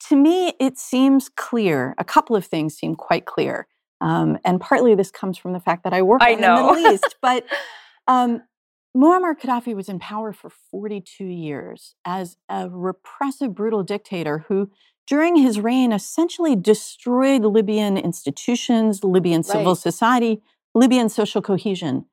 To 0.08 0.16
me, 0.16 0.54
it 0.58 0.76
seems 0.76 1.28
clear. 1.28 1.94
A 1.98 2.04
couple 2.04 2.34
of 2.34 2.44
things 2.44 2.74
seem 2.74 2.96
quite 2.96 3.26
clear. 3.26 3.68
Um, 4.02 4.36
and 4.44 4.60
partly 4.60 4.94
this 4.94 5.10
comes 5.10 5.38
from 5.38 5.52
the 5.52 5.60
fact 5.60 5.84
that 5.84 5.94
I 5.94 6.02
work 6.02 6.22
I 6.22 6.30
in 6.30 6.40
the 6.40 6.54
Middle 6.54 6.76
East. 6.92 7.16
But 7.22 7.46
um, 8.08 8.42
Muammar 8.96 9.34
Gaddafi 9.40 9.74
was 9.74 9.88
in 9.88 9.98
power 10.00 10.32
for 10.32 10.50
42 10.50 11.24
years 11.24 11.94
as 12.04 12.36
a 12.48 12.68
repressive, 12.68 13.54
brutal 13.54 13.82
dictator 13.84 14.44
who, 14.48 14.70
during 15.06 15.36
his 15.36 15.60
reign, 15.60 15.92
essentially 15.92 16.56
destroyed 16.56 17.42
Libyan 17.42 17.96
institutions, 17.96 19.04
Libyan 19.04 19.44
civil 19.44 19.72
Right. 19.72 19.78
society, 19.78 20.42
Libyan 20.74 21.08
social 21.08 21.40
cohesion. 21.40 22.06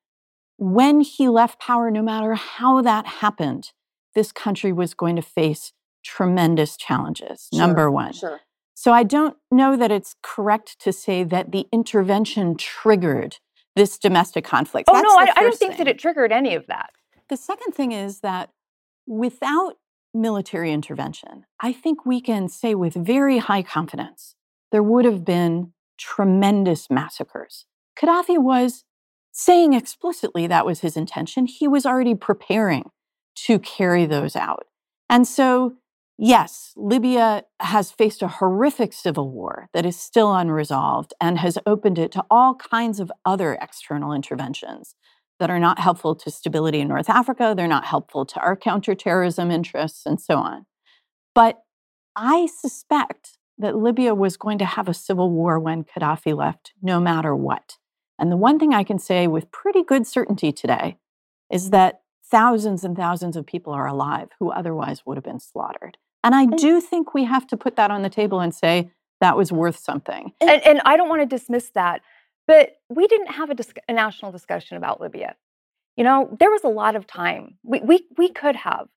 When 0.58 1.02
he 1.02 1.28
left 1.28 1.60
power, 1.60 1.90
no 1.90 2.04
matter 2.04 2.36
how 2.36 2.82
that 2.82 3.08
happened, 3.08 3.72
this 4.14 4.32
country 4.32 4.72
was 4.72 4.94
going 4.94 5.16
to 5.16 5.22
face 5.22 5.74
tremendous 6.04 6.78
challenges. 6.78 7.48
Sure, 7.52 7.60
Number 7.60 7.90
one. 7.90 8.14
Sure. 8.14 8.42
So 8.80 8.94
I 8.94 9.04
don't 9.04 9.36
know 9.52 9.76
that 9.76 9.92
it's 9.92 10.16
correct 10.24 10.80
to 10.80 10.94
say 10.94 11.26
that 11.26 11.52
the 11.52 11.68
intervention 11.74 12.56
triggered 12.56 13.36
this 13.76 13.98
domestic 13.98 14.46
conflict. 14.46 14.88
oh 14.90 14.94
That's 14.94 15.04
no, 15.04 15.18
I, 15.18 15.34
I 15.36 15.44
don't 15.44 15.54
think 15.54 15.74
thing. 15.74 15.80
that 15.80 15.90
it 15.90 16.00
triggered 16.00 16.32
any 16.32 16.56
of 16.56 16.66
that. 16.68 16.92
The 17.28 17.36
second 17.36 17.74
thing 17.74 17.92
is 17.92 18.22
that 18.22 18.52
without 19.06 19.74
military 20.14 20.72
intervention, 20.72 21.44
I 21.60 21.74
think 21.74 22.06
we 22.06 22.22
can 22.22 22.48
say 22.48 22.74
with 22.74 22.94
very 22.94 23.40
high 23.40 23.64
confidence 23.64 24.36
there 24.72 24.82
would 24.82 25.04
have 25.04 25.26
been 25.26 25.74
tremendous 25.98 26.90
massacres. 26.90 27.66
Gaddafi 28.02 28.38
was 28.38 28.86
saying 29.34 29.74
explicitly 29.74 30.48
that 30.48 30.66
was 30.66 30.80
his 30.80 30.96
intention. 30.96 31.48
He 31.48 31.68
was 31.68 31.86
already 31.86 32.16
preparing 32.16 32.92
to 33.44 33.60
carry 33.60 34.06
those 34.06 34.38
out. 34.38 34.68
And 35.10 35.28
so, 35.28 35.74
yes, 36.20 36.74
Libya 36.76 37.44
has 37.60 37.92
faced 37.92 38.22
a 38.22 38.28
horrific 38.28 38.94
civil 38.94 39.32
war 39.32 39.70
that 39.74 39.86
is 39.86 39.98
still 39.98 40.36
unresolved 40.36 41.14
and 41.20 41.40
has 41.40 41.58
opened 41.66 41.98
it 41.98 42.12
to 42.12 42.26
all 42.30 42.56
kinds 42.56 43.00
of 43.00 43.12
other 43.26 43.58
external 43.62 44.12
interventions 44.12 44.96
that 45.40 45.50
are 45.50 45.60
not 45.60 45.80
helpful 45.80 46.16
to 46.16 46.30
stability 46.30 46.82
in 46.82 46.90
North 46.90 47.10
Africa. 47.10 47.54
They're 47.56 47.68
not 47.68 47.86
helpful 47.86 48.26
to 48.26 48.40
our 48.42 48.58
counterterrorism 48.58 49.50
interests 49.50 50.06
and 50.06 50.20
so 50.20 50.36
on. 50.36 50.66
But 51.34 51.64
I 52.16 52.48
suspect 52.48 53.38
that 53.58 53.78
Libya 53.78 54.14
was 54.14 54.36
going 54.36 54.58
to 54.58 54.66
have 54.66 54.90
a 54.90 54.94
civil 54.94 55.32
war 55.32 55.60
when 55.60 55.86
Gaddafi 55.86 56.36
left, 56.36 56.74
no 56.82 57.00
matter 57.00 57.36
what. 57.36 57.78
And 58.18 58.32
the 58.32 58.38
one 58.38 58.60
thing 58.60 58.74
I 58.74 58.84
can 58.84 59.00
say 59.00 59.28
with 59.28 59.52
pretty 59.52 59.84
good 59.84 60.06
certainty 60.06 60.52
today 60.52 60.98
is 61.50 61.70
that 61.70 62.02
thousands 62.30 62.84
and 62.84 62.96
thousands 62.96 63.36
of 63.36 63.46
people 63.46 63.74
are 63.74 63.88
alive 63.88 64.30
who 64.40 64.52
otherwise 64.52 65.04
would 65.06 65.18
have 65.18 65.24
been 65.24 65.40
slaughtered. 65.40 65.98
And 66.24 66.36
I 66.36 66.46
do 66.46 66.82
think 66.82 67.14
we 67.14 67.24
have 67.26 67.48
to 67.48 67.58
put 67.58 67.76
that 67.78 67.92
on 67.92 68.02
the 68.02 68.10
table 68.10 68.40
and 68.40 68.54
say 68.54 68.92
that 69.22 69.38
was 69.38 69.52
worth 69.52 69.78
something. 69.78 70.34
And, 70.42 70.62
and 70.66 70.82
I 70.86 70.98
don't 70.98 71.10
want 71.10 71.22
to 71.22 71.26
dismiss 71.26 71.72
that, 71.76 72.02
but 72.48 72.78
we 72.90 73.08
didn't 73.08 73.32
have 73.32 73.50
a, 73.50 73.56
dis- 73.56 73.74
a 73.88 73.94
national 73.94 74.32
discussion 74.32 74.78
about 74.78 75.00
Libya. 75.00 75.36
You 75.96 76.04
know, 76.04 76.36
there 76.40 76.50
was 76.50 76.64
a 76.64 76.70
lot 76.70 76.96
of 76.96 77.08
time. 77.08 77.58
We, 77.64 77.82
we, 77.82 78.06
we 78.18 78.30
could 78.30 78.56
have. 78.56 78.88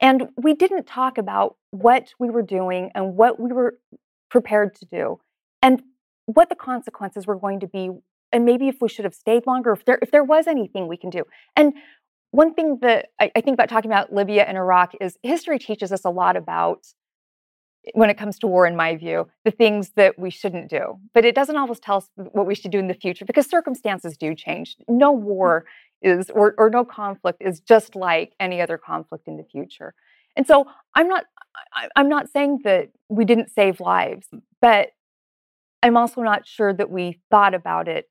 And 0.00 0.28
we 0.36 0.54
didn't 0.54 0.86
talk 0.86 1.18
about 1.18 1.56
what 1.70 2.12
we 2.18 2.30
were 2.30 2.42
doing 2.42 2.90
and 2.94 3.16
what 3.16 3.40
we 3.40 3.52
were 3.52 3.78
prepared 4.30 4.74
to 4.76 4.86
do 4.86 5.20
and 5.62 5.82
what 6.26 6.48
the 6.48 6.54
consequences 6.54 7.26
were 7.26 7.36
going 7.36 7.60
to 7.60 7.66
be. 7.66 7.90
And 8.30 8.44
maybe 8.44 8.68
if 8.68 8.76
we 8.80 8.88
should 8.88 9.04
have 9.04 9.14
stayed 9.14 9.46
longer, 9.46 9.72
if 9.72 9.84
there, 9.84 9.98
if 10.02 10.10
there 10.10 10.22
was 10.22 10.46
anything 10.46 10.86
we 10.86 10.96
can 10.96 11.10
do. 11.10 11.24
And 11.56 11.74
one 12.30 12.54
thing 12.54 12.78
that 12.82 13.08
I, 13.18 13.30
I 13.34 13.40
think 13.40 13.54
about 13.54 13.68
talking 13.68 13.90
about 13.90 14.12
Libya 14.12 14.44
and 14.44 14.56
Iraq 14.56 14.94
is 15.00 15.18
history 15.22 15.58
teaches 15.58 15.92
us 15.92 16.04
a 16.04 16.10
lot 16.10 16.36
about 16.36 16.86
eh, 17.86 17.90
when 17.94 18.10
it 18.10 18.18
comes 18.18 18.38
to 18.40 18.46
war, 18.46 18.66
in 18.66 18.76
my 18.76 18.96
view, 18.96 19.28
the 19.44 19.50
things 19.50 19.92
that 19.96 20.18
we 20.18 20.30
shouldn't 20.30 20.68
do. 20.68 20.98
But 21.14 21.24
it 21.24 21.34
doesn't 21.34 21.56
always 21.56 21.80
tell 21.80 21.98
us 21.98 22.10
what 22.16 22.46
we 22.46 22.54
should 22.54 22.70
do 22.70 22.78
in 22.78 22.88
the 22.88 22.94
future 22.94 23.24
because 23.24 23.48
circumstances 23.48 24.16
do 24.16 24.34
change. 24.34 24.76
No 24.88 25.16
mm. 25.16 25.20
war 25.20 25.64
is, 26.02 26.30
or, 26.30 26.54
or 26.58 26.70
no 26.70 26.84
conflict 26.84 27.38
is 27.40 27.60
just 27.60 27.96
like 27.96 28.34
any 28.38 28.60
other 28.60 28.78
conflict 28.78 29.26
in 29.26 29.36
the 29.36 29.44
future. 29.44 29.94
And 30.36 30.46
so 30.46 30.66
I'm 30.94 31.08
not, 31.08 31.24
I'm 31.96 32.08
not 32.08 32.28
saying 32.30 32.60
that 32.64 32.90
we 33.08 33.24
didn't 33.24 33.50
save 33.50 33.80
lives, 33.80 34.28
but 34.60 34.90
I'm 35.82 35.96
also 35.96 36.22
not 36.22 36.46
sure 36.46 36.72
that 36.72 36.90
we 36.90 37.20
thought 37.30 37.54
about 37.54 37.88
it 37.88 38.08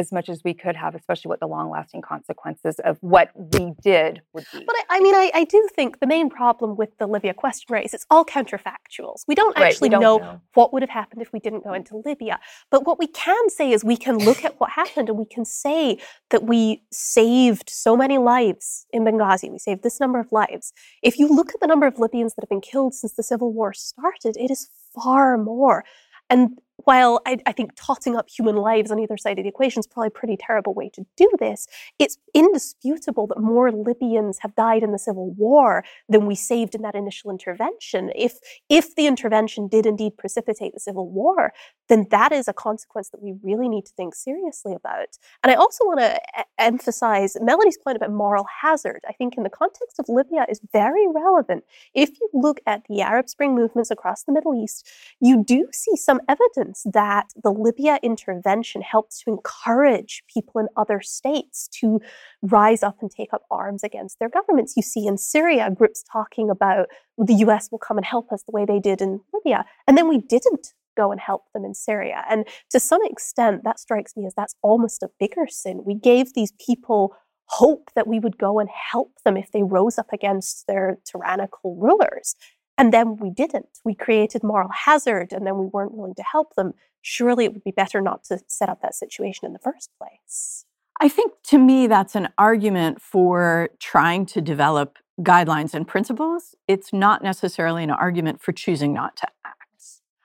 as 0.00 0.10
much 0.10 0.28
as 0.28 0.42
we 0.44 0.54
could 0.54 0.74
have, 0.74 0.94
especially 0.94 1.28
what 1.28 1.38
the 1.38 1.46
long 1.46 1.70
lasting 1.70 2.02
consequences 2.02 2.80
of 2.84 2.98
what 3.00 3.30
we 3.36 3.72
did 3.82 4.22
would 4.32 4.44
be. 4.52 4.64
But 4.66 4.74
I, 4.76 4.96
I 4.96 5.00
mean, 5.00 5.14
I, 5.14 5.30
I 5.34 5.44
do 5.44 5.68
think 5.76 6.00
the 6.00 6.06
main 6.06 6.28
problem 6.28 6.76
with 6.76 6.96
the 6.98 7.06
Libya 7.06 7.34
question 7.34 7.76
is 7.76 7.94
it's 7.94 8.06
all 8.10 8.24
counterfactuals. 8.24 9.20
We 9.28 9.34
don't 9.36 9.56
Right, 9.56 9.64
we 9.64 9.68
actually 9.68 9.88
don't 9.90 10.00
know, 10.00 10.18
know. 10.18 10.40
what 10.54 10.72
would 10.72 10.82
have 10.82 10.90
happened 10.90 11.22
if 11.22 11.32
we 11.32 11.38
didn't 11.38 11.62
go 11.62 11.72
into 11.72 12.02
Libya. 12.04 12.40
But 12.70 12.86
what 12.86 12.98
we 12.98 13.06
can 13.06 13.50
say 13.50 13.70
is 13.72 13.84
we 13.84 13.96
can 13.96 14.16
look 14.18 14.44
at 14.44 14.58
what 14.58 14.70
happened 14.70 15.08
and 15.08 15.18
we 15.18 15.26
can 15.26 15.44
say 15.44 15.98
that 16.30 16.44
we 16.44 16.82
saved 16.90 17.68
so 17.68 17.96
many 17.96 18.18
lives 18.18 18.86
in 18.92 19.04
Benghazi. 19.04 19.50
We 19.50 19.58
saved 19.58 19.82
this 19.82 20.00
number 20.00 20.18
of 20.18 20.32
lives. 20.32 20.72
If 21.02 21.18
you 21.18 21.28
look 21.28 21.50
at 21.54 21.60
the 21.60 21.66
number 21.66 21.86
of 21.86 21.98
Libyans 21.98 22.34
that 22.34 22.42
have 22.42 22.48
been 22.48 22.60
killed 22.60 22.94
since 22.94 23.12
the 23.12 23.22
civil 23.22 23.52
war 23.52 23.72
started, 23.72 24.36
it 24.36 24.50
is 24.50 24.70
far 24.94 25.36
more. 25.36 25.84
And 26.28 26.58
while 26.84 27.20
I, 27.26 27.38
I, 27.46 27.52
think 27.52 27.74
totting 27.76 28.16
up 28.16 28.28
human 28.28 28.56
lives 28.56 28.90
on 28.90 28.98
either 28.98 29.16
side 29.16 29.38
of 29.38 29.44
the 29.44 29.48
equation 29.48 29.80
is 29.80 29.86
probably 29.86 30.08
a 30.08 30.10
pretty 30.10 30.36
terrible 30.36 30.74
way 30.74 30.88
to 30.90 31.04
do 31.16 31.28
this, 31.38 31.66
it's 31.98 32.18
indisputable 32.34 33.26
that 33.28 33.40
more 33.40 33.70
Libyans 33.70 34.38
have 34.40 34.54
died 34.54 34.82
in 34.82 34.92
the 34.92 34.98
civil 34.98 35.30
war 35.32 35.84
than 36.08 36.26
we 36.26 36.34
saved 36.34 36.74
in 36.74 36.82
that 36.82 36.94
initial 36.94 37.30
intervention. 37.30 38.10
If 38.14 38.38
if 38.68 38.94
the 38.94 39.06
intervention 39.06 39.68
did 39.68 39.86
indeed 39.86 40.16
precipitate 40.16 40.74
the 40.74 40.80
civil 40.80 41.08
war, 41.08 41.52
then 41.90 42.06
that 42.10 42.30
is 42.30 42.46
a 42.46 42.52
consequence 42.52 43.08
that 43.10 43.20
we 43.20 43.34
really 43.42 43.68
need 43.68 43.84
to 43.84 43.92
think 43.92 44.14
seriously 44.14 44.72
about. 44.74 45.18
And 45.42 45.50
I 45.50 45.56
also 45.56 45.84
want 45.84 45.98
to 45.98 46.18
emphasize 46.58 47.36
Melanie's 47.40 47.76
point 47.76 47.96
about 47.96 48.12
moral 48.12 48.46
hazard. 48.62 49.00
I 49.08 49.12
think 49.12 49.36
in 49.36 49.42
the 49.42 49.50
context 49.50 49.98
of 49.98 50.08
Libya 50.08 50.46
is 50.48 50.60
very 50.72 51.06
relevant. 51.08 51.64
If 51.92 52.20
you 52.20 52.30
look 52.32 52.60
at 52.64 52.84
the 52.88 53.02
Arab 53.02 53.28
Spring 53.28 53.56
movements 53.56 53.90
across 53.90 54.22
the 54.22 54.32
Middle 54.32 54.54
East, 54.54 54.88
you 55.20 55.42
do 55.44 55.68
see 55.72 55.96
some 55.96 56.20
evidence 56.28 56.86
that 56.92 57.32
the 57.42 57.50
Libya 57.50 57.98
intervention 58.04 58.82
helped 58.82 59.18
to 59.20 59.30
encourage 59.30 60.22
people 60.32 60.60
in 60.60 60.68
other 60.76 61.00
states 61.00 61.66
to 61.80 62.00
rise 62.40 62.84
up 62.84 62.98
and 63.00 63.10
take 63.10 63.32
up 63.32 63.42
arms 63.50 63.82
against 63.82 64.20
their 64.20 64.28
governments. 64.28 64.74
You 64.76 64.82
see 64.82 65.08
in 65.08 65.18
Syria 65.18 65.68
groups 65.70 66.04
talking 66.10 66.50
about 66.50 66.86
the 67.18 67.34
US 67.46 67.68
will 67.70 67.78
come 67.78 67.98
and 67.98 68.06
help 68.06 68.30
us 68.30 68.44
the 68.44 68.52
way 68.52 68.64
they 68.64 68.78
did 68.78 69.02
in 69.02 69.20
Libya. 69.34 69.64
And 69.88 69.98
then 69.98 70.08
we 70.08 70.18
didn't 70.18 70.72
go 71.00 71.10
and 71.12 71.20
help 71.20 71.42
them 71.54 71.64
in 71.64 71.74
Syria. 71.74 72.24
And 72.28 72.46
to 72.70 72.78
some 72.78 73.00
extent, 73.04 73.62
that 73.64 73.80
strikes 73.80 74.16
me 74.16 74.26
as 74.26 74.34
that's 74.36 74.54
almost 74.62 75.02
a 75.02 75.10
bigger 75.18 75.46
sin. 75.48 75.82
We 75.84 75.94
gave 75.94 76.34
these 76.34 76.52
people 76.66 77.14
hope 77.46 77.90
that 77.96 78.06
we 78.06 78.20
would 78.20 78.38
go 78.38 78.60
and 78.60 78.68
help 78.92 79.12
them 79.24 79.36
if 79.36 79.50
they 79.50 79.62
rose 79.62 79.98
up 79.98 80.12
against 80.12 80.66
their 80.66 80.98
tyrannical 81.04 81.76
rulers. 81.76 82.36
And 82.78 82.92
then 82.92 83.16
we 83.16 83.30
didn't. 83.30 83.78
We 83.84 83.94
created 83.94 84.42
moral 84.42 84.70
hazard 84.84 85.32
and 85.32 85.46
then 85.46 85.58
we 85.58 85.66
weren't 85.66 85.94
willing 85.94 86.14
to 86.14 86.22
help 86.22 86.54
them. 86.54 86.72
Surely 87.02 87.44
it 87.44 87.52
would 87.52 87.64
be 87.64 87.72
better 87.72 88.00
not 88.00 88.24
to 88.24 88.38
set 88.46 88.68
up 88.68 88.80
that 88.82 88.94
situation 88.94 89.46
in 89.46 89.52
the 89.52 89.58
first 89.58 89.90
place. 89.98 90.64
I 91.00 91.08
think 91.08 91.32
to 91.44 91.58
me, 91.58 91.86
that's 91.86 92.14
an 92.14 92.28
argument 92.38 93.00
for 93.00 93.70
trying 93.80 94.26
to 94.26 94.40
develop 94.40 94.98
guidelines 95.20 95.74
and 95.74 95.88
principles. 95.88 96.54
It's 96.68 96.92
not 96.92 97.22
necessarily 97.22 97.84
an 97.84 97.90
argument 97.90 98.40
for 98.42 98.52
choosing 98.52 98.92
not 98.92 99.16
to 99.16 99.26
act. 99.44 99.59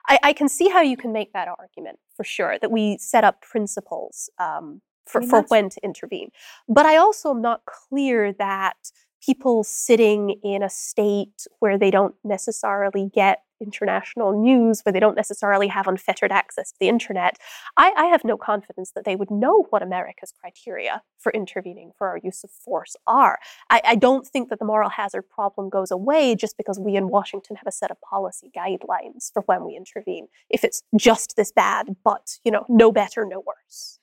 I, 0.07 0.19
I 0.24 0.33
can 0.33 0.50
see 0.50 0.69
how 0.69 0.81
you 0.81 0.97
can 0.97 1.12
make 1.12 1.33
that 1.33 1.47
argument 1.47 2.00
for 2.15 2.24
sure, 2.24 2.57
that 2.59 2.71
we 2.71 2.97
set 3.00 3.24
up 3.24 3.41
principles 3.41 4.29
um, 4.39 4.81
for, 5.05 5.19
I 5.19 5.21
mean, 5.21 5.29
for 5.29 5.41
when 5.43 5.69
to 5.69 5.83
intervene. 5.83 6.29
But 6.67 6.85
I 6.85 6.97
also 6.97 7.31
am 7.31 7.41
not 7.41 7.62
clear 7.65 8.33
that 8.33 8.77
people 9.25 9.63
sitting 9.63 10.39
in 10.43 10.62
a 10.62 10.69
state 10.69 11.47
where 11.59 11.77
they 11.77 11.91
don't 11.91 12.15
necessarily 12.24 13.09
get 13.13 13.44
international 13.59 14.39
news, 14.39 14.81
where 14.81 14.93
they 14.93 15.00
don't 15.00 15.15
necessarily 15.15 15.67
have 15.67 15.88
unfettered 15.88 16.31
access 16.31 16.71
to 16.71 16.77
the 16.79 16.89
internet, 16.89 17.38
I, 17.77 17.93
I, 17.95 18.05
have 18.05 18.24
no 18.24 18.38
confidence 18.38 18.91
that 18.95 19.05
they 19.05 19.15
would 19.15 19.31
know 19.31 19.63
what 19.69 19.81
America's 19.81 20.33
criteria 20.39 21.01
for 21.17 21.31
intervening 21.31 21.91
for 21.97 22.07
our 22.07 22.19
use 22.24 22.43
of 22.43 22.51
force 22.51 22.95
are. 23.07 23.38
I, 23.69 23.81
I 23.83 23.95
don't 23.95 24.27
think 24.27 24.50
that 24.50 24.59
the 24.59 24.65
moral 24.65 24.89
hazard 24.89 25.24
problem 25.29 25.69
goes 25.69 25.91
away 25.91 26.35
just 26.35 26.57
because 26.57 26.79
we 26.79 26.95
in 26.95 27.09
Washington 27.09 27.55
have 27.55 27.67
a 27.67 27.71
set 27.71 27.91
of 27.91 27.97
policy 28.01 28.51
guidelines 28.55 29.31
for 29.33 29.43
when 29.43 29.65
we 29.65 29.75
intervene. 29.75 30.27
If 30.50 30.63
it's 30.63 30.83
just 30.97 31.35
this 31.35 31.51
bad, 31.51 31.95
but 32.03 32.38
you 32.43 32.51
know, 32.51 32.65
no 32.69 32.91
better, 32.91 33.25
no 33.25 33.43
worse. 33.45 34.00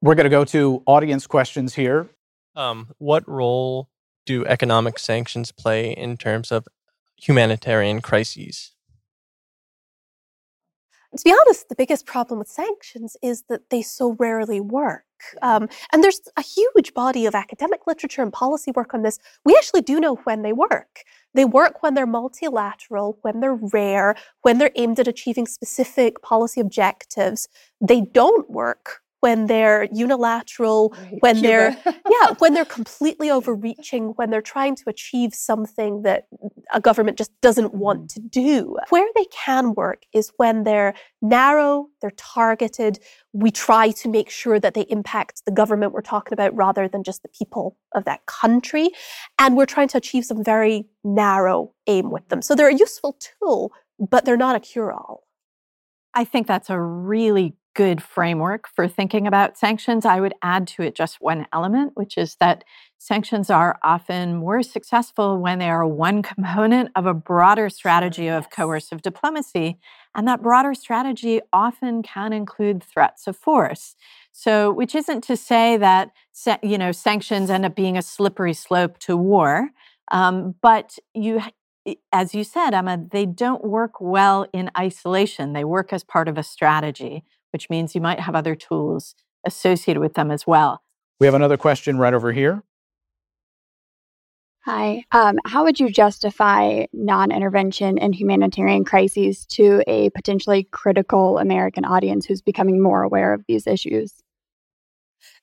We're 0.00 0.16
going 0.16 0.24
to 0.24 0.30
go 0.30 0.44
to 0.46 0.82
audience 0.86 1.26
questions 1.26 1.74
here. 1.74 2.08
Um, 2.56 2.88
what 2.98 3.26
role 3.28 3.88
do 4.26 4.44
economic 4.46 4.98
sanctions 4.98 5.52
play 5.52 5.92
in 5.92 6.16
terms 6.16 6.50
of 6.52 6.66
humanitarian 7.16 8.00
crises? 8.00 8.71
To 11.16 11.24
be 11.24 11.32
honest, 11.32 11.68
the 11.68 11.74
biggest 11.74 12.06
problem 12.06 12.38
with 12.38 12.48
sanctions 12.48 13.16
is 13.22 13.42
that 13.50 13.68
they 13.68 13.82
so 13.82 14.16
rarely 14.18 14.60
work. 14.60 15.04
Um, 15.42 15.68
and 15.92 16.02
there's 16.02 16.20
a 16.36 16.42
huge 16.42 16.94
body 16.94 17.26
of 17.26 17.34
academic 17.34 17.86
literature 17.86 18.22
and 18.22 18.32
policy 18.32 18.72
work 18.74 18.94
on 18.94 19.02
this. 19.02 19.18
We 19.44 19.54
actually 19.56 19.82
do 19.82 20.00
know 20.00 20.16
when 20.24 20.42
they 20.42 20.54
work. 20.54 21.04
They 21.34 21.44
work 21.44 21.82
when 21.82 21.94
they're 21.94 22.06
multilateral, 22.06 23.18
when 23.22 23.40
they're 23.40 23.54
rare, 23.54 24.16
when 24.40 24.58
they're 24.58 24.72
aimed 24.74 24.98
at 25.00 25.06
achieving 25.06 25.46
specific 25.46 26.22
policy 26.22 26.60
objectives. 26.60 27.46
They 27.80 28.00
don't 28.00 28.50
work 28.50 29.02
when 29.22 29.46
they're 29.46 29.88
unilateral, 29.92 30.92
right. 30.98 31.16
when 31.20 31.36
Cuba. 31.36 31.46
they're 31.46 31.76
yeah, 32.10 32.34
when 32.40 32.54
they're 32.54 32.64
completely 32.64 33.30
overreaching, 33.30 34.08
when 34.16 34.30
they're 34.30 34.42
trying 34.42 34.74
to 34.74 34.82
achieve 34.88 35.32
something 35.32 36.02
that 36.02 36.26
a 36.74 36.80
government 36.80 37.16
just 37.16 37.30
doesn't 37.40 37.72
want 37.72 38.02
mm. 38.02 38.14
to 38.14 38.20
do. 38.20 38.76
Where 38.88 39.08
they 39.14 39.26
can 39.26 39.74
work 39.74 40.02
is 40.12 40.32
when 40.38 40.64
they're 40.64 40.94
narrow, 41.20 41.86
they're 42.00 42.10
targeted. 42.16 42.98
We 43.32 43.52
try 43.52 43.92
to 43.92 44.08
make 44.08 44.28
sure 44.28 44.58
that 44.58 44.74
they 44.74 44.86
impact 44.90 45.44
the 45.44 45.52
government 45.52 45.92
we're 45.92 46.00
talking 46.00 46.32
about 46.32 46.52
rather 46.56 46.88
than 46.88 47.04
just 47.04 47.22
the 47.22 47.28
people 47.28 47.76
of 47.94 48.04
that 48.06 48.26
country. 48.26 48.90
And 49.38 49.56
we're 49.56 49.66
trying 49.66 49.88
to 49.88 49.98
achieve 49.98 50.24
some 50.24 50.42
very 50.42 50.86
narrow 51.04 51.72
aim 51.86 52.10
with 52.10 52.28
them. 52.28 52.42
So 52.42 52.56
they're 52.56 52.68
a 52.70 52.74
useful 52.74 53.16
tool, 53.20 53.72
but 54.00 54.24
they're 54.24 54.36
not 54.36 54.56
a 54.56 54.60
cure 54.60 54.92
all. 54.92 55.28
I 56.12 56.24
think 56.24 56.48
that's 56.48 56.70
a 56.70 56.80
really 56.80 57.56
good 57.74 58.02
framework 58.02 58.68
for 58.68 58.86
thinking 58.86 59.26
about 59.26 59.56
sanctions. 59.56 60.04
I 60.04 60.20
would 60.20 60.34
add 60.42 60.66
to 60.68 60.82
it 60.82 60.94
just 60.94 61.20
one 61.20 61.46
element, 61.52 61.92
which 61.94 62.18
is 62.18 62.36
that 62.36 62.64
sanctions 62.98 63.50
are 63.50 63.78
often 63.82 64.36
more 64.36 64.62
successful 64.62 65.38
when 65.38 65.58
they 65.58 65.70
are 65.70 65.86
one 65.86 66.22
component 66.34 66.90
of 66.94 67.06
a 67.06 67.14
broader 67.14 67.68
strategy 67.68 68.28
of 68.28 68.50
coercive 68.50 69.02
diplomacy. 69.02 69.78
And 70.14 70.28
that 70.28 70.42
broader 70.42 70.74
strategy 70.74 71.40
often 71.52 72.02
can 72.02 72.32
include 72.32 72.82
threats 72.82 73.26
of 73.26 73.36
force. 73.36 73.96
So, 74.32 74.70
which 74.70 74.94
isn't 74.94 75.22
to 75.24 75.36
say 75.36 75.76
that 75.76 76.10
you 76.62 76.78
know 76.78 76.92
sanctions 76.92 77.50
end 77.50 77.64
up 77.64 77.74
being 77.74 77.96
a 77.96 78.02
slippery 78.02 78.54
slope 78.54 78.98
to 79.00 79.16
war, 79.16 79.70
um, 80.10 80.54
but 80.62 80.98
you 81.14 81.42
as 82.12 82.34
you 82.34 82.44
said, 82.44 82.74
Emma, 82.74 83.04
they 83.10 83.26
don't 83.26 83.64
work 83.64 84.00
well 84.00 84.46
in 84.52 84.70
isolation. 84.78 85.52
They 85.52 85.64
work 85.64 85.92
as 85.92 86.04
part 86.04 86.28
of 86.28 86.38
a 86.38 86.42
strategy, 86.42 87.24
which 87.52 87.70
means 87.70 87.94
you 87.94 88.00
might 88.00 88.20
have 88.20 88.34
other 88.34 88.54
tools 88.54 89.14
associated 89.44 90.00
with 90.00 90.14
them 90.14 90.30
as 90.30 90.46
well. 90.46 90.82
We 91.20 91.26
have 91.26 91.34
another 91.34 91.56
question 91.56 91.98
right 91.98 92.14
over 92.14 92.32
here. 92.32 92.62
Hi. 94.64 95.04
Um, 95.10 95.38
how 95.44 95.64
would 95.64 95.80
you 95.80 95.90
justify 95.90 96.86
non 96.92 97.32
intervention 97.32 97.98
in 97.98 98.12
humanitarian 98.12 98.84
crises 98.84 99.44
to 99.46 99.82
a 99.88 100.10
potentially 100.10 100.68
critical 100.70 101.38
American 101.38 101.84
audience 101.84 102.26
who's 102.26 102.42
becoming 102.42 102.80
more 102.80 103.02
aware 103.02 103.32
of 103.32 103.42
these 103.48 103.66
issues? 103.66 104.22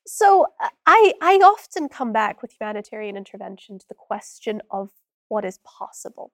So, 0.07 0.47
uh, 0.63 0.69
I, 0.85 1.13
I 1.21 1.35
often 1.35 1.89
come 1.89 2.13
back 2.13 2.41
with 2.41 2.53
humanitarian 2.59 3.17
intervention 3.17 3.77
to 3.79 3.85
the 3.89 3.95
question 3.95 4.61
of 4.71 4.89
what 5.27 5.43
is 5.43 5.59
possible. 5.65 6.31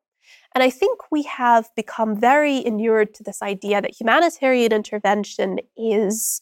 And 0.53 0.63
I 0.63 0.69
think 0.69 0.99
we 1.11 1.23
have 1.23 1.69
become 1.75 2.19
very 2.19 2.65
inured 2.65 3.13
to 3.15 3.23
this 3.23 3.41
idea 3.41 3.81
that 3.81 3.99
humanitarian 3.99 4.71
intervention 4.71 5.59
is 5.77 6.41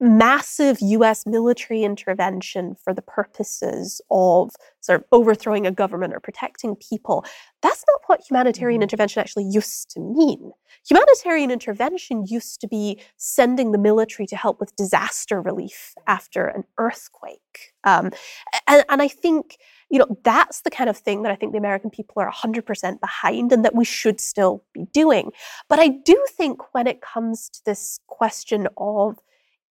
massive 0.00 0.78
US 0.80 1.26
military 1.26 1.82
intervention 1.82 2.74
for 2.82 2.94
the 2.94 3.02
purposes 3.02 4.00
of 4.10 4.50
sort 4.80 5.00
of 5.00 5.04
overthrowing 5.12 5.66
a 5.66 5.70
government 5.70 6.14
or 6.14 6.20
protecting 6.20 6.74
people. 6.74 7.24
That's 7.60 7.84
not 7.86 8.00
what 8.06 8.22
humanitarian 8.26 8.78
mm-hmm. 8.78 8.84
intervention 8.84 9.20
actually 9.20 9.44
used 9.44 9.90
to 9.90 10.00
mean. 10.00 10.52
Humanitarian 10.88 11.50
intervention 11.50 12.24
used 12.26 12.62
to 12.62 12.68
be 12.68 12.98
sending 13.18 13.72
the 13.72 13.78
military 13.78 14.26
to 14.28 14.36
help 14.36 14.58
with 14.58 14.74
disaster 14.74 15.42
relief 15.42 15.94
after 16.06 16.46
an 16.46 16.64
earthquake. 16.78 17.74
Um, 17.84 18.10
and, 18.66 18.84
and 18.88 19.02
I 19.02 19.08
think 19.08 19.58
you 19.90 19.98
know, 19.98 20.06
that's 20.22 20.62
the 20.62 20.70
kind 20.70 20.88
of 20.88 20.96
thing 20.96 21.22
that 21.22 21.32
I 21.32 21.34
think 21.34 21.52
the 21.52 21.58
American 21.58 21.90
people 21.90 22.22
are 22.22 22.30
100% 22.30 23.00
behind 23.00 23.52
and 23.52 23.64
that 23.64 23.74
we 23.74 23.84
should 23.84 24.20
still 24.20 24.64
be 24.72 24.86
doing. 24.92 25.32
But 25.68 25.80
I 25.80 25.88
do 25.88 26.24
think 26.36 26.72
when 26.72 26.86
it 26.86 27.00
comes 27.00 27.48
to 27.50 27.60
this 27.64 27.98
question 28.06 28.68
of 28.76 29.18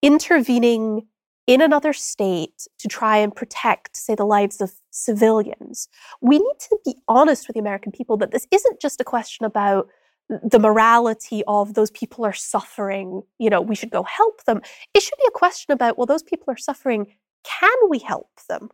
intervening 0.02 1.08
in 1.48 1.62
another 1.62 1.94
state 1.94 2.68
to 2.78 2.88
try 2.88 3.18
and 3.18 3.34
protect, 3.34 3.96
say, 3.96 4.14
the 4.14 4.26
lives 4.26 4.62
of 4.62 4.74
civilians, 4.92 5.88
we 6.22 6.38
need 6.38 6.60
to 6.60 6.78
be 6.86 6.96
honest 7.08 7.48
with 7.48 7.56
the 7.56 7.62
American 7.62 7.92
people 7.92 8.18
that 8.18 8.32
this 8.32 8.46
isn't 8.52 8.82
just 8.82 9.02
a 9.02 9.06
question 9.06 9.46
about 9.46 9.88
the 10.30 10.60
morality 10.60 11.44
of 11.48 11.74
those 11.74 11.90
people 11.92 12.24
are 12.24 12.34
suffering, 12.34 13.24
you 13.40 13.50
know, 13.50 13.62
we 13.62 13.74
should 13.74 13.90
go 13.90 14.04
help 14.04 14.44
them. 14.44 14.62
It 14.94 15.02
should 15.02 15.18
be 15.18 15.26
a 15.28 15.32
question 15.32 15.72
about, 15.72 15.98
well, 15.98 16.06
those 16.06 16.22
people 16.22 16.46
are 16.50 16.58
suffering. 16.58 17.08
Can 17.44 17.76
we 17.90 17.98
help 18.00 18.30
them? 18.48 18.70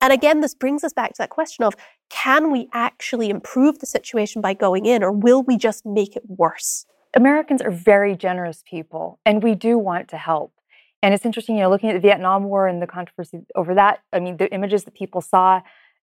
And 0.00 0.12
again, 0.12 0.40
this 0.40 0.54
brings 0.54 0.82
us 0.82 0.92
back 0.92 1.10
to 1.12 1.18
that 1.18 1.30
question 1.30 1.64
of 1.64 1.74
can 2.08 2.50
we 2.50 2.68
actually 2.72 3.30
improve 3.30 3.78
the 3.78 3.86
situation 3.86 4.40
by 4.40 4.54
going 4.54 4.86
in, 4.86 5.02
or 5.02 5.12
will 5.12 5.42
we 5.42 5.56
just 5.56 5.84
make 5.84 6.16
it 6.16 6.22
worse? 6.26 6.86
Americans 7.14 7.60
are 7.60 7.70
very 7.70 8.16
generous 8.16 8.62
people, 8.68 9.20
and 9.24 9.42
we 9.42 9.54
do 9.54 9.78
want 9.78 10.08
to 10.08 10.16
help. 10.16 10.52
And 11.02 11.14
it's 11.14 11.24
interesting, 11.24 11.56
you 11.56 11.62
know, 11.62 11.70
looking 11.70 11.88
at 11.88 11.94
the 11.94 12.00
Vietnam 12.00 12.44
War 12.44 12.66
and 12.66 12.80
the 12.80 12.86
controversy 12.86 13.40
over 13.54 13.74
that. 13.74 14.00
I 14.12 14.20
mean, 14.20 14.36
the 14.36 14.52
images 14.52 14.84
that 14.84 14.94
people 14.94 15.20
saw 15.20 15.62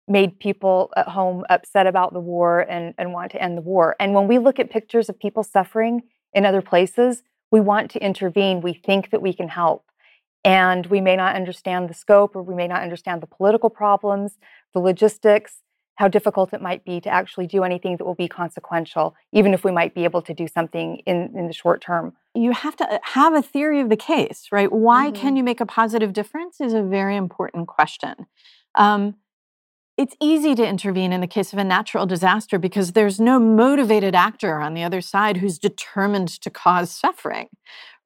made 0.09 0.40
people 0.40 0.92
at 0.96 1.09
home 1.09 1.44
upset 1.48 1.87
about 1.87 2.12
the 2.12 2.20
war 2.20 2.61
and, 2.61 2.94
and 2.98 3.12
want 3.12 3.31
to 3.33 3.42
end 3.42 3.57
the 3.57 3.62
war. 3.62 3.94
And 4.00 4.12
when 4.12 4.26
we 4.26 4.38
look 4.38 4.59
at 4.59 4.70
pictures 4.70 5.09
of 5.09 5.18
people 5.18 5.44
suffering 5.44 6.03
in 6.33 6.44
other 6.44 6.62
places, 6.62 7.22
we 7.53 7.61
want 7.61 7.90
to 7.92 8.05
intervene. 8.05 8.61
We 8.61 8.72
think 8.72 9.11
that 9.11 9.22
we 9.22 9.33
can 9.33 9.48
help. 9.48 9.85
And 10.44 10.87
we 10.87 11.00
may 11.00 11.16
not 11.16 11.37
understand 11.37 11.90
the 11.90 11.94
scope 11.94 12.35
or 12.35 12.42
we 12.42 12.55
may 12.55 12.66
not 12.66 12.83
understand 12.83 13.20
the 13.20 13.26
political 13.26 13.68
problems, 13.70 14.38
the 14.72 14.81
logistics, 14.81 15.59
how 15.96 16.09
difficult 16.09 16.55
it 16.55 16.62
might 16.62 16.83
be 16.83 16.98
to 16.98 17.11
actually 17.11 17.46
do 17.46 17.62
anything 17.62 17.98
that 17.98 18.07
will 18.07 18.14
be 18.14 18.26
consequential, 18.26 19.14
even 19.33 19.53
if 19.53 19.64
we 19.64 19.70
might 19.70 19.94
be 19.94 20.05
able 20.05 20.22
to 20.22 20.33
do 20.33 20.48
something 20.48 20.96
in, 21.05 21.31
in 21.37 21.46
the 21.46 21.53
short 21.53 21.83
term. 21.83 22.14
You 22.35 22.53
have 22.53 22.74
to 22.76 22.90
uh, 22.90 22.98
have 23.03 23.35
a 23.35 23.42
theory 23.42 23.81
of 23.81 23.90
the 23.90 23.98
case, 23.98 24.48
right? 24.50 24.72
Why 24.72 25.11
mm-hmm. 25.11 25.20
can 25.20 25.37
you 25.37 25.44
make 25.44 25.61
a 25.61 25.66
positive 25.66 26.14
difference 26.14 26.59
is 26.59 26.72
a 26.72 26.83
very 26.83 27.16
important 27.16 27.68
question. 27.68 28.26
Um, 28.76 29.16
it's 29.98 30.16
easy 30.22 30.55
to 30.55 30.66
intervene 30.66 31.12
in 31.12 31.20
the 31.20 31.26
case 31.26 31.53
of 31.53 31.59
a 31.59 31.64
natural 31.64 32.07
disaster 32.07 32.59
because 32.59 32.92
there's 32.92 33.20
no 33.20 33.38
motivated 33.38 34.14
actor 34.14 34.59
on 34.59 34.72
the 34.72 34.83
other 34.83 35.03
side 35.03 35.37
who's 35.37 35.59
determined 35.59 36.29
to 36.29 36.48
cause 36.48 36.90
suffering, 36.90 37.48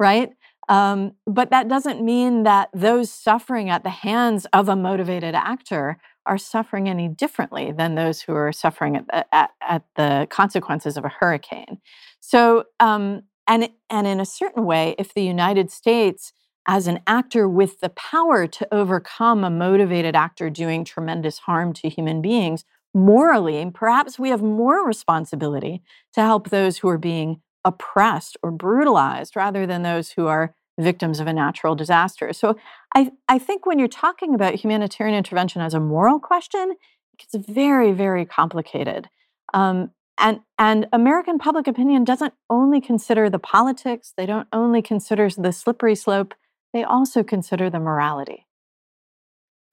right? 0.01 0.31
Um, 0.69 1.13
but 1.27 1.51
that 1.51 1.69
doesn't 1.69 2.03
mean 2.03 2.45
that 2.45 2.71
those 2.73 3.11
suffering 3.11 3.69
at 3.71 3.83
the 3.83 3.91
hands 3.91 4.47
of 4.53 4.69
a 4.69 4.77
motivated 4.77 5.35
actor 5.35 5.99
are 6.27 6.39
suffering 6.39 6.89
any 6.89 7.09
differently 7.09 7.71
than 7.71 7.95
those 7.95 8.23
who 8.23 8.35
are 8.35 8.53
suffering 8.53 8.97
at 8.97 9.07
the, 9.07 9.35
at, 9.35 9.51
at 9.61 9.83
the 9.97 10.27
consequences 10.31 10.97
of 10.97 11.05
a 11.05 11.11
hurricane. 11.11 11.79
So, 12.21 12.65
um, 12.81 13.25
and, 13.47 13.69
and 13.91 14.07
in 14.07 14.21
a 14.21 14.27
certain 14.27 14.65
way, 14.65 14.95
if 14.99 15.13
the 15.13 15.23
United 15.23 15.71
States, 15.71 16.33
as 16.67 16.87
an 16.87 17.01
actor 17.07 17.47
with 17.47 17.81
the 17.81 17.91
power 17.91 18.47
to 18.47 18.67
overcome 18.73 19.45
a 19.45 19.51
motivated 19.51 20.17
actor 20.17 20.49
doing 20.49 20.83
tremendous 20.83 21.41
harm 21.41 21.75
to 21.75 21.91
human 21.91 22.23
beings, 22.23 22.65
morally, 22.95 23.71
perhaps 23.75 24.19
we 24.19 24.31
have 24.31 24.43
more 24.43 24.87
responsibility 24.87 25.83
to 26.15 26.23
help 26.23 26.49
those 26.49 26.79
who 26.79 26.89
are 26.89 26.97
being 26.97 27.41
oppressed 27.65 28.37
or 28.43 28.51
brutalized 28.51 29.37
rather 29.37 29.67
than 29.67 29.83
those 29.83 30.13
who 30.13 30.27
are 30.27 30.55
victims 30.79 31.21
of 31.21 31.27
a 31.27 31.33
natural 31.33 31.75
disaster. 31.75 32.33
So 32.33 32.57
I, 32.95 33.13
I 33.29 33.39
think 33.39 33.65
when 33.65 33.79
you're 33.79 33.89
talking 33.89 34.35
about 34.35 34.55
humanitarian 34.55 35.17
intervention 35.17 35.63
as 35.63 35.75
a 35.75 35.81
moral 35.81 36.19
question, 36.19 36.75
it 37.13 37.19
gets 37.19 37.47
very, 37.47 37.93
very 37.93 38.25
complicated. 38.25 39.09
Um, 39.53 39.93
and, 40.19 40.41
and 40.59 40.87
American 40.93 41.39
public 41.39 41.67
opinion 41.67 42.05
doesn't 42.05 42.35
only 42.49 42.81
consider 42.81 43.29
the 43.29 43.39
politics, 43.39 44.13
they 44.17 44.27
don't 44.27 44.49
only 44.53 44.83
consider 44.83 45.29
the 45.37 45.53
slippery 45.53 45.95
slope, 45.95 46.35
they 46.73 46.85
also 46.85 47.23
consider 47.23 47.71
the 47.71 47.81
morality. 47.81 48.47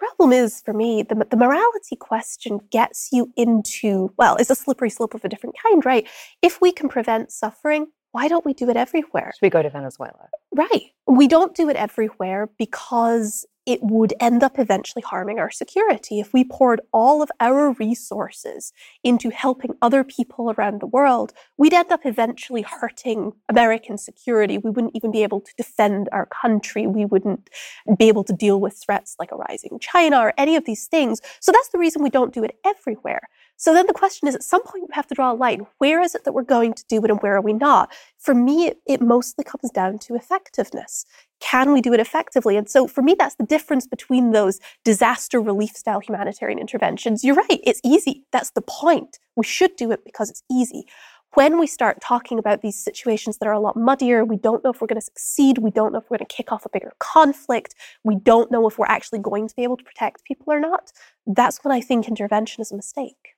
The 0.02 0.08
problem 0.08 0.34
is 0.34 0.62
for 0.62 0.74
me, 0.74 1.04
the, 1.04 1.28
the 1.30 1.38
morality 1.38 1.96
question 1.96 2.60
gets 2.72 3.10
you 3.12 3.32
into, 3.38 4.12
well, 4.18 4.36
it's 4.38 4.50
a 4.50 4.56
slippery 4.56 4.90
slope 4.90 5.14
of 5.14 5.24
a 5.24 5.30
different 5.30 5.56
kind, 5.62 5.86
right? 5.86 6.08
If 6.42 6.60
we 6.60 6.72
can 6.72 6.90
prevent 6.90 7.32
suffering, 7.32 7.86
why 8.12 8.28
don't 8.28 8.44
we 8.44 8.56
do 8.56 8.68
it 8.70 8.76
everywhere? 8.76 9.32
Should 9.36 9.46
we 9.46 9.52
go 9.52 9.62
to 9.62 9.70
Venezuela? 9.70 10.28
Right. 10.56 10.86
We 11.06 11.28
don't 11.28 11.56
do 11.56 11.70
it 11.70 11.76
everywhere 11.76 12.50
because 12.58 13.46
it 13.66 13.80
would 13.84 14.14
end 14.20 14.44
up 14.44 14.58
eventually 14.58 15.04
harming 15.04 15.38
our 15.38 15.52
security. 15.52 16.20
If 16.20 16.34
we 16.34 16.44
poured 16.44 16.82
all 16.92 17.22
of 17.22 17.32
our 17.40 17.72
resources 17.74 18.74
into 19.04 19.30
helping 19.30 19.76
other 19.82 20.04
people 20.04 20.52
around 20.52 20.82
the 20.82 20.88
world, 20.88 21.34
we'd 21.58 21.74
end 21.74 21.92
up 21.92 22.02
eventually 22.06 22.64
hurting 22.64 23.34
American 23.50 23.98
security. 23.98 24.58
We 24.58 24.72
wouldn't 24.72 24.96
even 24.96 25.12
be 25.12 25.24
able 25.24 25.42
to 25.42 25.54
defend 25.58 26.10
our 26.12 26.26
country. 26.26 26.88
We 26.88 27.06
wouldn't 27.06 27.50
be 27.98 28.08
able 28.08 28.24
to 28.24 28.34
deal 28.34 28.60
with 28.60 28.82
threats 28.84 29.16
like 29.20 29.32
a 29.32 29.36
rising 29.36 29.78
China 29.80 30.20
or 30.20 30.34
any 30.38 30.56
of 30.56 30.66
these 30.66 30.88
things. 30.88 31.22
So 31.40 31.52
that's 31.52 31.70
the 31.70 31.78
reason 31.78 32.02
we 32.02 32.10
don't 32.10 32.34
do 32.34 32.44
it 32.44 32.58
everywhere. 32.66 33.28
So 33.58 33.76
then 33.76 33.86
the 33.86 33.94
question 33.94 34.28
is 34.28 34.34
at 34.34 34.42
some 34.42 34.64
point 34.64 34.86
we 34.88 34.94
have 34.94 35.06
to 35.06 35.14
draw 35.14 35.32
a 35.32 35.36
line. 35.36 35.68
Where 35.78 36.02
is 36.02 36.16
it 36.16 36.24
that 36.24 36.34
we're 36.34 36.42
going 36.42 36.74
to 36.74 36.86
do 36.88 37.04
it 37.04 37.12
and 37.12 37.22
where 37.22 37.36
are 37.36 37.42
we 37.42 37.54
not? 37.54 37.94
For 38.18 38.34
me, 38.34 38.66
it, 38.66 38.82
it 38.88 39.02
mostly 39.02 39.44
comes 39.44 39.70
down 39.72 40.00
to 40.00 40.16
effectiveness. 40.16 41.06
Can 41.42 41.74
we 41.74 41.82
do 41.82 41.94
it 41.94 42.00
effectively? 42.00 42.56
And 42.56 42.70
so 42.70 42.88
for 42.88 43.02
me, 43.02 43.16
that's 43.18 43.36
the 43.36 43.44
difference 43.44 43.88
between 43.88 44.32
those 44.32 44.60
disaster 44.86 45.42
relief 45.42 45.76
style 45.76 46.00
humanitarian 46.00 46.60
interventions. 46.60 47.24
You're 47.24 47.36
right, 47.36 47.60
it's 47.64 47.82
easy. 47.84 48.26
That's 48.32 48.52
the 48.52 48.62
point. 48.62 49.20
We 49.36 49.44
should 49.44 49.76
do 49.76 49.92
it 49.92 50.06
because 50.06 50.30
it's 50.30 50.44
easy. 50.50 50.86
When 51.34 51.58
we 51.58 51.66
start 51.66 52.02
talking 52.02 52.38
about 52.38 52.62
these 52.62 52.78
situations 52.78 53.38
that 53.38 53.48
are 53.48 53.54
a 53.54 53.60
lot 53.60 53.78
muddier, 53.78 54.26
we 54.26 54.36
don't 54.36 54.64
know 54.64 54.72
if 54.72 54.82
we're 54.82 54.88
going 54.88 55.00
to 55.00 55.06
succeed. 55.06 55.60
We 55.60 55.72
don't 55.72 55.94
know 55.94 56.00
if 56.00 56.10
we're 56.10 56.18
going 56.18 56.28
to 56.28 56.36
kick 56.36 56.52
off 56.52 56.66
a 56.66 56.70
bigger 56.70 56.92
conflict. 57.00 57.74
We 58.04 58.16
don't 58.16 58.52
know 58.52 58.68
if 58.68 58.78
we're 58.78 58.86
actually 58.88 59.20
going 59.20 59.48
to 59.48 59.56
be 59.56 59.64
able 59.64 59.78
to 59.78 59.84
protect 59.84 60.26
people 60.26 60.52
or 60.52 60.60
not. 60.60 60.92
That's 61.26 61.64
when 61.64 61.72
I 61.72 61.80
think 61.80 62.08
intervention 62.08 62.62
is 62.62 62.72
a 62.72 62.76
mistake. 62.76 63.36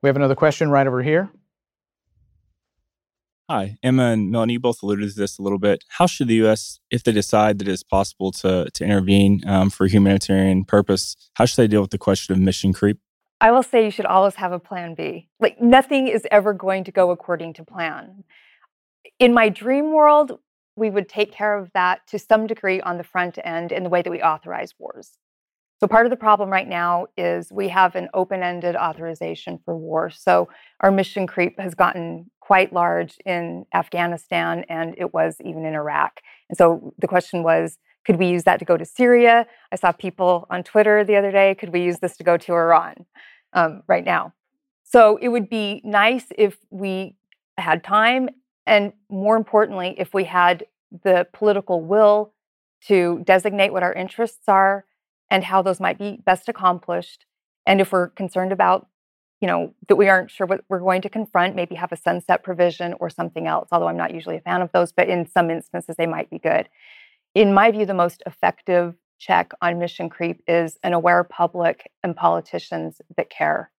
We 0.00 0.08
have 0.08 0.16
another 0.16 0.36
question 0.36 0.70
right 0.70 0.86
over 0.86 1.02
here. 1.02 1.30
Hi, 3.52 3.76
Emma 3.82 4.04
and 4.04 4.30
Melanie 4.30 4.56
both 4.56 4.82
alluded 4.82 5.10
to 5.10 5.14
this 5.14 5.38
a 5.38 5.42
little 5.42 5.58
bit. 5.58 5.84
How 5.88 6.06
should 6.06 6.28
the 6.28 6.36
U.S., 6.36 6.80
if 6.90 7.04
they 7.04 7.12
decide 7.12 7.58
that 7.58 7.68
it's 7.68 7.82
possible 7.82 8.32
to, 8.32 8.70
to 8.72 8.82
intervene 8.82 9.42
um, 9.46 9.68
for 9.68 9.86
humanitarian 9.86 10.64
purpose, 10.64 11.16
how 11.34 11.44
should 11.44 11.58
they 11.58 11.66
deal 11.66 11.82
with 11.82 11.90
the 11.90 11.98
question 11.98 12.32
of 12.32 12.40
mission 12.40 12.72
creep? 12.72 12.98
I 13.42 13.50
will 13.50 13.62
say 13.62 13.84
you 13.84 13.90
should 13.90 14.06
always 14.06 14.36
have 14.36 14.52
a 14.52 14.58
plan 14.58 14.94
B. 14.94 15.28
Like 15.38 15.60
nothing 15.60 16.08
is 16.08 16.26
ever 16.30 16.54
going 16.54 16.84
to 16.84 16.92
go 16.92 17.10
according 17.10 17.52
to 17.52 17.62
plan. 17.62 18.24
In 19.18 19.34
my 19.34 19.50
dream 19.50 19.92
world, 19.92 20.38
we 20.74 20.88
would 20.88 21.10
take 21.10 21.30
care 21.30 21.58
of 21.58 21.70
that 21.74 22.06
to 22.06 22.18
some 22.18 22.46
degree 22.46 22.80
on 22.80 22.96
the 22.96 23.04
front 23.04 23.38
end 23.44 23.70
in 23.70 23.82
the 23.82 23.90
way 23.90 24.00
that 24.00 24.10
we 24.10 24.22
authorize 24.22 24.72
wars. 24.78 25.18
So, 25.78 25.88
part 25.88 26.06
of 26.06 26.10
the 26.10 26.16
problem 26.16 26.48
right 26.48 26.68
now 26.68 27.08
is 27.18 27.52
we 27.52 27.68
have 27.68 27.96
an 27.96 28.08
open 28.14 28.42
ended 28.42 28.76
authorization 28.76 29.58
for 29.64 29.76
war. 29.76 30.08
So, 30.10 30.48
our 30.80 30.90
mission 30.90 31.26
creep 31.26 31.58
has 31.58 31.74
gotten 31.74 32.30
quite 32.52 32.70
large 32.70 33.16
in 33.24 33.64
Afghanistan 33.72 34.62
and 34.68 34.94
it 34.98 35.14
was 35.14 35.36
even 35.40 35.64
in 35.64 35.72
Iraq. 35.72 36.20
And 36.50 36.58
so, 36.58 36.92
the 36.98 37.08
question 37.08 37.42
was 37.42 37.78
could 38.04 38.16
we 38.16 38.26
use 38.26 38.42
that 38.42 38.58
to 38.58 38.66
go 38.66 38.76
to 38.76 38.84
Syria? 38.84 39.46
I 39.72 39.76
saw 39.76 39.90
people 39.90 40.46
on 40.50 40.62
Twitter 40.62 41.02
the 41.02 41.16
other 41.16 41.30
day 41.30 41.54
could 41.54 41.72
we 41.72 41.82
use 41.82 42.00
this 42.00 42.14
to 42.18 42.24
go 42.24 42.36
to 42.36 42.52
Iran 42.52 43.06
um, 43.54 43.82
right 43.86 44.04
now? 44.04 44.34
So, 44.84 45.16
it 45.22 45.28
would 45.28 45.48
be 45.48 45.80
nice 45.82 46.26
if 46.36 46.58
we 46.68 47.16
had 47.56 47.82
time 47.82 48.28
and 48.66 48.92
more 49.08 49.36
importantly, 49.38 49.94
if 49.96 50.12
we 50.12 50.24
had 50.24 50.66
the 50.90 51.26
political 51.32 51.80
will 51.80 52.34
to 52.88 53.22
designate 53.24 53.72
what 53.72 53.82
our 53.82 53.94
interests 53.94 54.46
are 54.46 54.84
and 55.30 55.44
how 55.44 55.62
those 55.62 55.80
might 55.80 55.98
be 55.98 56.20
best 56.26 56.50
accomplished. 56.50 57.24
And 57.64 57.80
if 57.80 57.92
we're 57.92 58.08
concerned 58.08 58.52
about, 58.52 58.88
you 59.42 59.48
know, 59.48 59.74
that 59.88 59.96
we 59.96 60.08
aren't 60.08 60.30
sure 60.30 60.46
what 60.46 60.64
we're 60.68 60.78
going 60.78 61.02
to 61.02 61.08
confront, 61.08 61.56
maybe 61.56 61.74
have 61.74 61.90
a 61.90 61.96
sunset 61.96 62.44
provision 62.44 62.94
or 63.00 63.10
something 63.10 63.48
else, 63.48 63.68
although 63.72 63.88
I'm 63.88 63.96
not 63.96 64.14
usually 64.14 64.36
a 64.36 64.40
fan 64.40 64.62
of 64.62 64.70
those, 64.72 64.92
but 64.92 65.08
in 65.08 65.26
some 65.26 65.50
instances 65.50 65.96
they 65.98 66.06
might 66.06 66.30
be 66.30 66.38
good. 66.38 66.68
In 67.34 67.52
my 67.52 67.72
view, 67.72 67.84
the 67.84 67.92
most 67.92 68.22
effective 68.24 68.94
check 69.18 69.50
on 69.60 69.80
mission 69.80 70.08
creep 70.08 70.42
is 70.46 70.78
an 70.84 70.92
aware 70.92 71.24
public 71.24 71.90
and 72.04 72.14
politicians 72.14 73.00
that 73.16 73.30
care. 73.30 73.72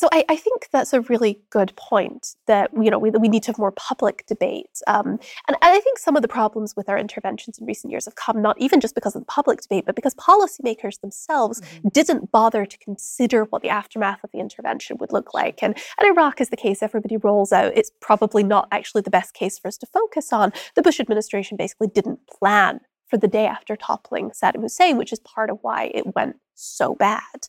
So 0.00 0.08
I, 0.12 0.24
I, 0.30 0.36
think 0.36 0.68
that's 0.72 0.94
a 0.94 1.02
really 1.02 1.42
good 1.50 1.76
point 1.76 2.34
that 2.46 2.70
you 2.72 2.90
know 2.90 2.98
we, 2.98 3.10
we 3.10 3.28
need 3.28 3.42
to 3.42 3.48
have 3.48 3.58
more 3.58 3.70
public 3.72 4.24
debate. 4.26 4.80
Um, 4.86 5.18
and, 5.46 5.58
I 5.60 5.78
think 5.80 5.98
some 5.98 6.16
of 6.16 6.22
the 6.22 6.28
problems 6.28 6.74
with 6.74 6.88
our 6.88 6.96
interventions 6.96 7.58
in 7.58 7.66
recent 7.66 7.90
years 7.90 8.06
have 8.06 8.14
come 8.14 8.40
not 8.40 8.58
even 8.58 8.80
just 8.80 8.94
because 8.94 9.14
of 9.14 9.20
the 9.20 9.26
public 9.26 9.60
debate, 9.60 9.84
but 9.84 9.94
because 9.94 10.14
policymakers 10.14 10.98
themselves 11.02 11.60
mm-hmm. 11.60 11.88
didn't 11.88 12.32
bother 12.32 12.64
to 12.64 12.78
consider 12.78 13.44
what 13.44 13.60
the 13.60 13.68
aftermath 13.68 14.24
of 14.24 14.30
the 14.32 14.38
intervention 14.38 14.96
would 15.00 15.12
look 15.12 15.34
like. 15.34 15.62
And, 15.62 15.76
and 15.98 16.08
Iraq 16.08 16.40
is 16.40 16.48
the 16.48 16.56
case 16.56 16.82
everybody 16.82 17.18
rolls 17.18 17.52
out. 17.52 17.76
It's 17.76 17.90
probably 18.00 18.42
not 18.42 18.68
actually 18.72 19.02
the 19.02 19.10
best 19.10 19.34
case 19.34 19.58
for 19.58 19.68
us 19.68 19.76
to 19.76 19.86
focus 19.86 20.32
on. 20.32 20.50
The 20.76 20.82
Bush 20.82 20.98
administration 20.98 21.58
basically 21.58 21.88
didn't 21.88 22.20
plan 22.26 22.80
for 23.10 23.16
the 23.16 23.28
day 23.28 23.46
after 23.46 23.76
toppling 23.76 24.30
Saddam 24.30 24.62
Hussein, 24.62 24.96
which 24.96 25.12
is 25.12 25.18
part 25.18 25.50
of 25.50 25.58
why 25.62 25.90
it 25.92 26.14
went 26.14 26.36
so 26.54 26.94
bad. 26.94 27.48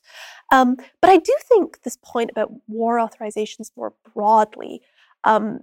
Um, 0.51 0.75
but 1.01 1.09
I 1.09 1.17
do 1.17 1.33
think 1.47 1.83
this 1.83 1.97
point 2.03 2.31
about 2.31 2.51
war 2.67 2.97
authorizations 2.97 3.71
more 3.77 3.93
broadly, 4.13 4.81
um, 5.23 5.61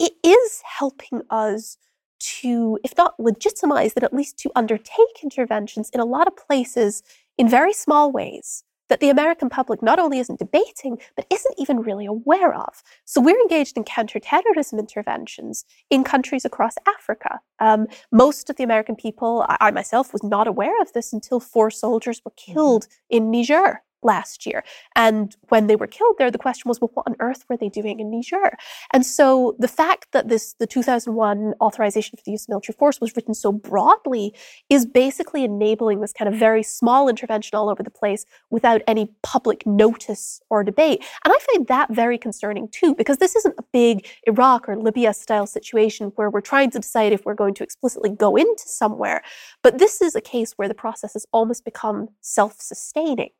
it 0.00 0.12
is 0.24 0.62
helping 0.64 1.22
us 1.30 1.76
to, 2.20 2.78
if 2.84 2.96
not 2.96 3.18
legitimize, 3.18 3.94
then 3.94 4.04
at 4.04 4.12
least 4.12 4.38
to 4.40 4.50
undertake 4.56 5.22
interventions 5.22 5.90
in 5.90 6.00
a 6.00 6.04
lot 6.04 6.26
of 6.26 6.36
places 6.36 7.02
in 7.36 7.48
very 7.48 7.72
small 7.72 8.10
ways 8.10 8.64
that 8.88 9.00
the 9.00 9.10
American 9.10 9.48
public 9.48 9.82
not 9.82 9.98
only 9.98 10.18
isn't 10.18 10.38
debating, 10.38 10.98
but 11.16 11.26
isn't 11.30 11.54
even 11.58 11.80
really 11.80 12.06
aware 12.06 12.54
of. 12.54 12.82
So 13.04 13.20
we're 13.20 13.40
engaged 13.40 13.76
in 13.76 13.84
counterterrorism 13.84 14.78
interventions 14.78 15.64
in 15.90 16.04
countries 16.04 16.44
across 16.44 16.74
Africa. 16.86 17.40
Um, 17.60 17.86
most 18.12 18.50
of 18.50 18.56
the 18.56 18.64
American 18.64 18.96
people, 18.96 19.44
I, 19.48 19.56
I, 19.60 19.70
myself 19.70 20.12
was 20.12 20.22
not 20.22 20.46
aware 20.46 20.80
of 20.80 20.92
this 20.92 21.12
until 21.12 21.40
four 21.40 21.70
soldiers 21.70 22.22
were 22.24 22.30
mm-hmm. 22.30 22.52
killed 22.52 22.88
in 23.10 23.30
Niger 23.30 23.82
last 24.02 24.46
year. 24.46 24.64
And 24.94 25.34
when 25.48 25.66
they 25.66 25.76
were 25.76 25.86
killed 25.86 26.16
there, 26.18 26.30
the 26.30 26.38
question 26.38 26.68
was, 26.68 26.80
well, 26.80 26.90
what 26.94 27.06
on 27.06 27.16
earth 27.20 27.44
were 27.48 27.56
they 27.56 27.68
doing 27.68 28.00
in 28.00 28.10
Niger? 28.10 28.56
And 28.92 29.04
so 29.04 29.56
the 29.58 29.68
fact 29.68 30.08
that 30.12 30.28
this 30.28 30.54
the 30.58 30.66
2001 30.66 31.54
authorization 31.60 32.16
for 32.16 32.22
the 32.24 32.32
use 32.32 32.44
of 32.44 32.50
military 32.50 32.76
force 32.76 33.00
was 33.00 33.14
written 33.16 33.34
so 33.34 33.52
broadly 33.52 34.34
is 34.68 34.86
basically 34.86 35.44
enabling 35.44 36.00
this 36.00 36.12
kind 36.12 36.32
of 36.32 36.38
very 36.38 36.62
small 36.62 37.08
intervention 37.08 37.56
all 37.56 37.68
over 37.68 37.82
the 37.82 37.90
place 37.90 38.24
without 38.50 38.82
any 38.86 39.10
public 39.22 39.66
notice 39.66 40.40
or 40.50 40.62
debate. 40.64 41.04
And 41.24 41.32
I 41.32 41.38
find 41.52 41.66
that 41.68 41.92
very 41.92 42.18
concerning 42.18 42.68
too, 42.68 42.94
because 42.94 43.18
this 43.18 43.36
isn't 43.36 43.54
a 43.58 43.64
big 43.72 44.06
Iraq 44.26 44.68
or 44.68 44.76
Libya 44.76 45.12
style 45.14 45.46
situation 45.46 46.12
where 46.16 46.30
we're 46.30 46.40
trying 46.40 46.70
to 46.70 46.78
decide 46.78 47.12
if 47.12 47.24
we're 47.24 47.34
going 47.34 47.54
to 47.54 47.64
explicitly 47.64 48.10
go 48.10 48.36
into 48.36 48.64
somewhere. 48.66 49.22
But 49.62 49.78
this 49.78 50.00
is 50.00 50.14
a 50.14 50.20
case 50.20 50.52
where 50.56 50.68
the 50.68 50.74
process 50.74 51.14
has 51.14 51.26
almost 51.32 51.64
become 51.64 52.08
self-sustaining. 52.20 53.30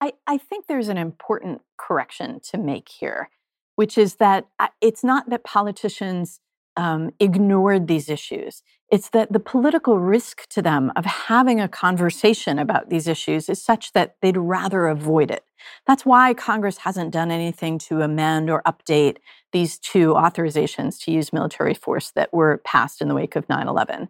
I, 0.00 0.12
I 0.26 0.38
think 0.38 0.66
there's 0.66 0.88
an 0.88 0.98
important 0.98 1.62
correction 1.76 2.40
to 2.50 2.58
make 2.58 2.88
here, 2.88 3.30
which 3.76 3.98
is 3.98 4.16
that 4.16 4.48
uh, 4.58 4.68
it's 4.80 5.04
not 5.04 5.28
that 5.30 5.44
politicians 5.44 6.40
um, 6.76 7.10
ignored 7.20 7.88
these 7.88 8.08
issues. 8.08 8.62
It's 8.90 9.10
that 9.10 9.32
the 9.32 9.40
political 9.40 9.98
risk 9.98 10.48
to 10.48 10.62
them 10.62 10.90
of 10.96 11.04
having 11.04 11.60
a 11.60 11.68
conversation 11.68 12.58
about 12.58 12.88
these 12.88 13.06
issues 13.06 13.48
is 13.48 13.62
such 13.62 13.92
that 13.92 14.16
they'd 14.22 14.36
rather 14.36 14.86
avoid 14.86 15.30
it. 15.30 15.44
That's 15.86 16.06
why 16.06 16.34
Congress 16.34 16.78
hasn't 16.78 17.12
done 17.12 17.30
anything 17.30 17.78
to 17.80 18.00
amend 18.00 18.50
or 18.50 18.62
update 18.62 19.18
these 19.52 19.78
two 19.78 20.14
authorizations 20.14 20.98
to 21.04 21.12
use 21.12 21.32
military 21.32 21.74
force 21.74 22.10
that 22.12 22.32
were 22.32 22.62
passed 22.64 23.02
in 23.02 23.08
the 23.08 23.14
wake 23.14 23.36
of 23.36 23.48
9 23.48 23.68
11. 23.68 24.08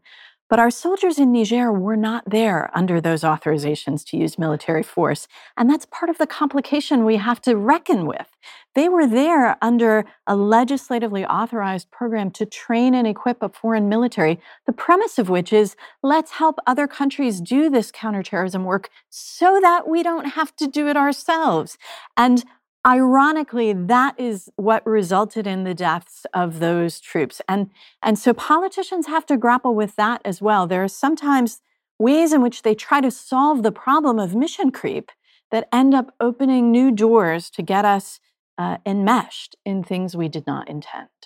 But 0.50 0.58
our 0.58 0.70
soldiers 0.70 1.20
in 1.20 1.32
Niger 1.32 1.72
were 1.72 1.96
not 1.96 2.24
there 2.26 2.70
under 2.74 3.00
those 3.00 3.22
authorizations 3.22 4.04
to 4.06 4.16
use 4.16 4.36
military 4.36 4.82
force. 4.82 5.28
And 5.56 5.70
that's 5.70 5.86
part 5.86 6.10
of 6.10 6.18
the 6.18 6.26
complication 6.26 7.04
we 7.04 7.16
have 7.16 7.40
to 7.42 7.56
reckon 7.56 8.04
with. 8.04 8.26
They 8.74 8.88
were 8.88 9.06
there 9.06 9.56
under 9.62 10.04
a 10.26 10.34
legislatively 10.34 11.24
authorized 11.24 11.92
program 11.92 12.32
to 12.32 12.46
train 12.46 12.94
and 12.94 13.06
equip 13.06 13.42
a 13.44 13.48
foreign 13.48 13.88
military, 13.88 14.40
the 14.66 14.72
premise 14.72 15.20
of 15.20 15.28
which 15.28 15.52
is 15.52 15.76
let's 16.02 16.32
help 16.32 16.58
other 16.66 16.88
countries 16.88 17.40
do 17.40 17.70
this 17.70 17.92
counterterrorism 17.92 18.64
work 18.64 18.90
so 19.08 19.60
that 19.60 19.88
we 19.88 20.02
don't 20.02 20.30
have 20.30 20.54
to 20.56 20.66
do 20.66 20.88
it 20.88 20.96
ourselves. 20.96 21.78
And 22.16 22.44
ironically 22.86 23.72
that 23.72 24.18
is 24.18 24.50
what 24.56 24.86
resulted 24.86 25.46
in 25.46 25.64
the 25.64 25.74
deaths 25.74 26.24
of 26.32 26.60
those 26.60 26.98
troops 26.98 27.42
and 27.46 27.70
and 28.02 28.18
so 28.18 28.32
politicians 28.32 29.06
have 29.06 29.26
to 29.26 29.36
grapple 29.36 29.74
with 29.74 29.96
that 29.96 30.20
as 30.24 30.40
well. 30.40 30.66
There 30.66 30.82
are 30.82 30.88
sometimes 30.88 31.60
ways 31.98 32.32
in 32.32 32.40
which 32.40 32.62
they 32.62 32.74
try 32.74 33.00
to 33.02 33.10
solve 33.10 33.62
the 33.62 33.72
problem 33.72 34.18
of 34.18 34.34
mission 34.34 34.70
creep 34.70 35.12
that 35.50 35.68
end 35.72 35.94
up 35.94 36.14
opening 36.20 36.70
new 36.70 36.90
doors 36.90 37.50
to 37.50 37.62
get 37.62 37.84
us 37.84 38.20
uh, 38.56 38.78
enmeshed 38.86 39.56
in 39.64 39.82
things 39.84 40.16
we 40.16 40.28
did 40.28 40.46
not 40.46 40.68
intend 40.68 41.19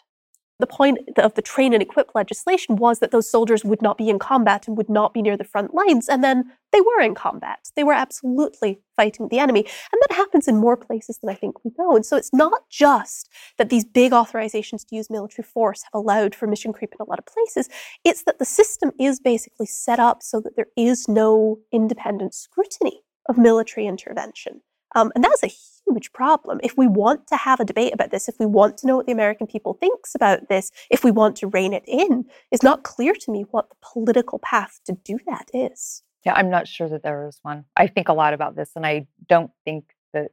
the 0.60 0.66
point 0.66 0.98
of 1.18 1.34
the 1.34 1.42
train 1.42 1.72
and 1.72 1.82
equip 1.82 2.14
legislation 2.14 2.76
was 2.76 3.00
that 3.00 3.10
those 3.10 3.30
soldiers 3.30 3.64
would 3.64 3.82
not 3.82 3.98
be 3.98 4.08
in 4.08 4.18
combat 4.18 4.68
and 4.68 4.76
would 4.76 4.88
not 4.88 5.12
be 5.12 5.20
near 5.20 5.36
the 5.36 5.44
front 5.44 5.74
lines. 5.74 6.08
And 6.08 6.22
then 6.22 6.52
they 6.72 6.80
were 6.80 7.00
in 7.00 7.14
combat. 7.14 7.70
They 7.74 7.82
were 7.82 7.92
absolutely 7.92 8.80
fighting 8.96 9.28
the 9.28 9.38
enemy. 9.38 9.60
And 9.60 10.00
that 10.02 10.14
happens 10.14 10.46
in 10.46 10.56
more 10.56 10.76
places 10.76 11.18
than 11.18 11.30
I 11.30 11.34
think 11.34 11.64
we 11.64 11.72
know. 11.76 11.96
And 11.96 12.06
so 12.06 12.16
it's 12.16 12.32
not 12.32 12.68
just 12.70 13.28
that 13.58 13.68
these 13.68 13.84
big 13.84 14.12
authorizations 14.12 14.86
to 14.86 14.96
use 14.96 15.10
military 15.10 15.44
force 15.44 15.82
have 15.82 15.94
allowed 15.94 16.34
for 16.34 16.46
mission 16.46 16.72
creep 16.72 16.92
in 16.92 17.04
a 17.04 17.08
lot 17.08 17.18
of 17.18 17.26
places. 17.26 17.68
It's 18.04 18.22
that 18.24 18.38
the 18.38 18.44
system 18.44 18.92
is 18.98 19.18
basically 19.18 19.66
set 19.66 19.98
up 19.98 20.22
so 20.22 20.40
that 20.40 20.56
there 20.56 20.68
is 20.76 21.08
no 21.08 21.58
independent 21.72 22.34
scrutiny 22.34 23.02
of 23.28 23.38
military 23.38 23.86
intervention. 23.86 24.60
Um, 24.94 25.10
and 25.14 25.24
that's 25.24 25.42
a 25.42 25.48
huge 25.48 26.12
problem. 26.12 26.60
If 26.62 26.76
we 26.76 26.86
want 26.86 27.26
to 27.28 27.36
have 27.36 27.60
a 27.60 27.64
debate 27.64 27.92
about 27.92 28.10
this, 28.10 28.28
if 28.28 28.36
we 28.38 28.46
want 28.46 28.78
to 28.78 28.86
know 28.86 28.96
what 28.96 29.06
the 29.06 29.12
American 29.12 29.46
people 29.46 29.74
thinks 29.74 30.14
about 30.14 30.48
this, 30.48 30.70
if 30.90 31.04
we 31.04 31.10
want 31.10 31.36
to 31.36 31.48
rein 31.48 31.72
it 31.72 31.84
in, 31.86 32.26
it's 32.50 32.62
not 32.62 32.84
clear 32.84 33.14
to 33.14 33.32
me 33.32 33.44
what 33.50 33.68
the 33.68 33.76
political 33.82 34.38
path 34.38 34.80
to 34.86 34.96
do 35.04 35.18
that 35.26 35.48
is. 35.52 36.02
Yeah, 36.24 36.34
I'm 36.34 36.48
not 36.48 36.66
sure 36.66 36.88
that 36.88 37.02
there 37.02 37.26
is 37.28 37.38
one. 37.42 37.64
I 37.76 37.86
think 37.86 38.08
a 38.08 38.14
lot 38.14 38.32
about 38.32 38.56
this, 38.56 38.70
and 38.76 38.86
I 38.86 39.06
don't 39.28 39.50
think 39.64 39.84
that 40.12 40.30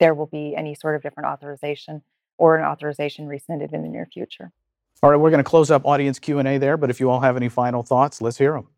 there 0.00 0.14
will 0.14 0.26
be 0.26 0.54
any 0.56 0.74
sort 0.74 0.96
of 0.96 1.02
different 1.02 1.28
authorization 1.28 2.02
or 2.38 2.56
an 2.56 2.64
authorization 2.64 3.26
rescinded 3.26 3.72
in 3.72 3.82
the 3.82 3.88
near 3.88 4.06
future. 4.06 4.52
All 5.02 5.10
right, 5.10 5.16
we're 5.16 5.30
going 5.30 5.44
to 5.44 5.48
close 5.48 5.70
up 5.70 5.84
audience 5.84 6.18
Q&A 6.18 6.56
there, 6.58 6.76
but 6.76 6.88
if 6.88 6.98
you 6.98 7.10
all 7.10 7.20
have 7.20 7.36
any 7.36 7.48
final 7.48 7.82
thoughts, 7.82 8.22
let's 8.22 8.38
hear 8.38 8.52
them. 8.52 8.68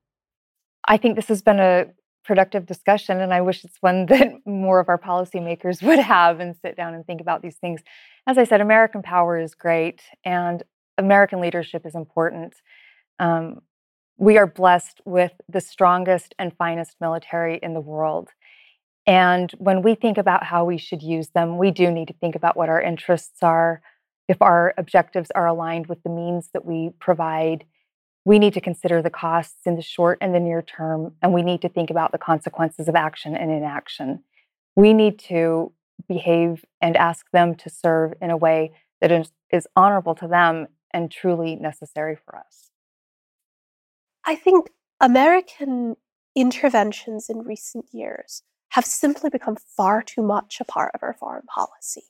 I 0.85 0.96
think 0.96 1.16
this 1.16 1.29
has 1.29 1.42
been 1.42 1.61
a 1.61 1.87
productive 2.27 2.67
discussion. 2.67 3.21
And 3.21 3.33
I 3.33 3.41
wish 3.41 3.65
it's 3.65 3.79
one 3.81 4.07
that 4.11 4.33
more 4.45 4.81
of 4.81 4.89
our 4.89 4.99
policymakers 4.99 5.83
would 5.83 5.99
have 5.99 6.41
and 6.41 6.57
sit 6.61 6.77
down 6.77 6.95
and 6.95 7.07
think 7.07 7.21
about 7.21 7.43
these 7.43 7.57
things. 7.57 7.81
As 8.27 8.39
I 8.39 8.45
said, 8.45 8.61
American 8.61 9.03
power 9.03 9.39
is 9.39 9.55
great 9.55 10.03
and 10.25 10.62
American 10.99 11.41
leadership 11.41 11.87
is 11.87 11.95
important. 11.95 12.55
Um, 13.19 13.61
we 14.19 14.39
are 14.39 14.47
blessed 14.47 15.01
with 15.05 15.33
the 15.49 15.61
strongest 15.61 16.35
and 16.39 16.57
finest 16.57 16.97
military 17.01 17.59
in 17.62 17.75
the 17.75 17.81
world. 17.81 18.31
And 19.07 19.53
when 19.59 19.83
we 19.83 19.95
think 19.95 20.19
about 20.19 20.43
how 20.43 20.65
we 20.65 20.79
should 20.79 21.03
use 21.03 21.29
them, 21.29 21.59
we 21.59 21.71
do 21.71 21.91
need 21.91 22.09
to 22.09 22.15
think 22.15 22.35
about 22.35 22.57
what 22.57 22.69
our 22.69 22.81
interests 22.81 23.43
are, 23.43 23.83
if 24.27 24.43
our 24.43 24.75
objectives 24.79 25.31
are 25.35 25.47
aligned 25.47 25.87
with 25.87 26.03
the 26.03 26.11
means 26.11 26.49
that 26.55 26.65
we 26.65 26.91
provide, 26.99 27.65
we 28.27 28.41
need 28.41 28.55
to 28.55 28.61
consider 28.61 29.01
the 29.01 29.09
costs 29.09 29.67
in 29.67 29.77
the 29.77 29.83
short 29.83 30.19
and 30.21 30.35
the 30.35 30.41
near 30.41 30.61
term, 30.61 31.15
and 31.23 31.33
we 31.33 31.43
need 31.43 31.62
to 31.62 31.69
think 31.69 31.91
about 31.91 32.11
the 32.11 32.19
consequences 32.19 32.89
of 32.89 32.97
action 32.97 33.37
and 33.37 33.53
inaction. 33.53 34.25
We 34.75 34.93
need 34.95 35.21
to 35.31 35.73
behave 36.09 36.65
and 36.83 36.97
ask 36.97 37.31
them 37.31 37.55
to 37.55 37.71
serve 37.71 38.15
in 38.21 38.33
a 38.33 38.37
way 38.37 38.73
that 39.01 39.12
is, 39.12 39.31
is 39.53 39.69
honorable 39.77 40.17
to 40.17 40.27
them 40.27 40.67
and 40.93 41.09
truly 41.09 41.55
necessary 41.55 42.17
for 42.17 42.37
us. 42.37 42.71
I 44.25 44.35
think 44.35 44.71
American 45.01 45.95
interventions 46.35 47.31
in 47.31 47.45
recent 47.45 47.85
years 47.93 48.43
have 48.71 48.85
simply 48.85 49.31
become 49.31 49.57
far 49.57 50.03
too 50.03 50.23
much 50.23 50.59
a 50.61 50.65
part 50.65 50.91
of 50.95 51.03
our 51.05 51.15
foreign 51.15 51.47
policy. 51.47 52.03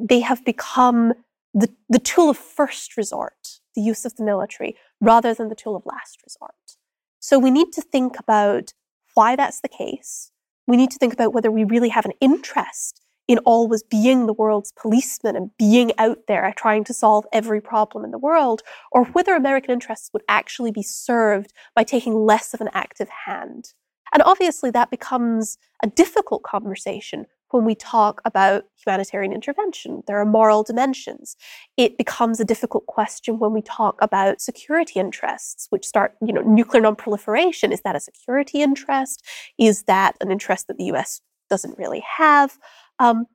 They 0.00 0.18
have 0.18 0.44
become 0.44 1.14
the, 1.54 1.72
the 1.88 2.00
tool 2.00 2.28
of 2.28 2.36
first 2.36 2.96
resort, 2.96 3.60
the 3.78 3.84
use 3.84 4.04
of 4.04 4.16
the 4.16 4.24
military, 4.24 4.74
rather 5.00 5.32
than 5.32 5.48
the 5.48 5.54
tool 5.54 5.76
of 5.76 5.86
last 5.86 6.20
resort. 6.24 6.76
So 7.20 7.38
we 7.38 7.52
need 7.52 7.72
to 7.74 7.80
think 7.80 8.18
about 8.18 8.72
why 9.14 9.36
that's 9.36 9.60
the 9.60 9.68
case. 9.68 10.32
We 10.66 10.76
need 10.76 10.90
to 10.90 10.98
think 10.98 11.12
about 11.12 11.32
whether 11.32 11.50
we 11.50 11.62
really 11.62 11.90
have 11.90 12.04
an 12.04 12.12
interest 12.20 13.00
in 13.28 13.38
always 13.38 13.84
being 13.84 14.26
the 14.26 14.32
world's 14.32 14.72
policeman 14.72 15.36
and 15.36 15.50
being 15.58 15.92
out 15.98 16.18
there 16.26 16.52
trying 16.56 16.82
to 16.84 16.94
solve 16.94 17.24
every 17.32 17.60
problem 17.60 18.04
in 18.04 18.10
the 18.10 18.18
world, 18.18 18.62
or 18.90 19.04
whether 19.04 19.36
American 19.36 19.70
interests 19.70 20.10
would 20.12 20.22
actually 20.28 20.72
be 20.72 20.82
served 20.82 21.52
by 21.76 21.84
taking 21.84 22.14
less 22.14 22.54
of 22.54 22.60
an 22.60 22.70
active 22.72 23.08
hand. 23.26 23.74
And 24.12 24.22
obviously, 24.24 24.70
that 24.72 24.90
becomes 24.90 25.58
a 25.84 25.86
difficult 25.86 26.42
conversation 26.42 27.26
when 27.50 27.64
we 27.64 27.74
talk 27.74 28.20
about 28.24 28.64
humanitarian 28.84 29.32
intervention. 29.32 30.02
There 30.06 30.18
are 30.18 30.24
moral 30.24 30.62
dimensions. 30.62 31.36
It 31.76 31.96
becomes 31.96 32.40
a 32.40 32.44
difficult 32.44 32.86
question 32.86 33.38
when 33.38 33.52
we 33.52 33.62
talk 33.62 33.96
about 34.00 34.40
security 34.40 35.00
interests, 35.00 35.66
which 35.70 35.86
start, 35.86 36.14
you 36.24 36.32
know, 36.32 36.42
nuclear 36.42 36.82
nonproliferation. 36.82 37.72
Is 37.72 37.80
that 37.82 37.96
a 37.96 38.00
security 38.00 38.62
interest? 38.62 39.24
Is 39.58 39.84
that 39.84 40.16
an 40.20 40.30
interest 40.30 40.66
that 40.68 40.78
the 40.78 40.84
US 40.84 41.20
doesn't 41.48 41.78
really 41.78 42.04
have? 42.18 42.58
Um, 42.98 43.26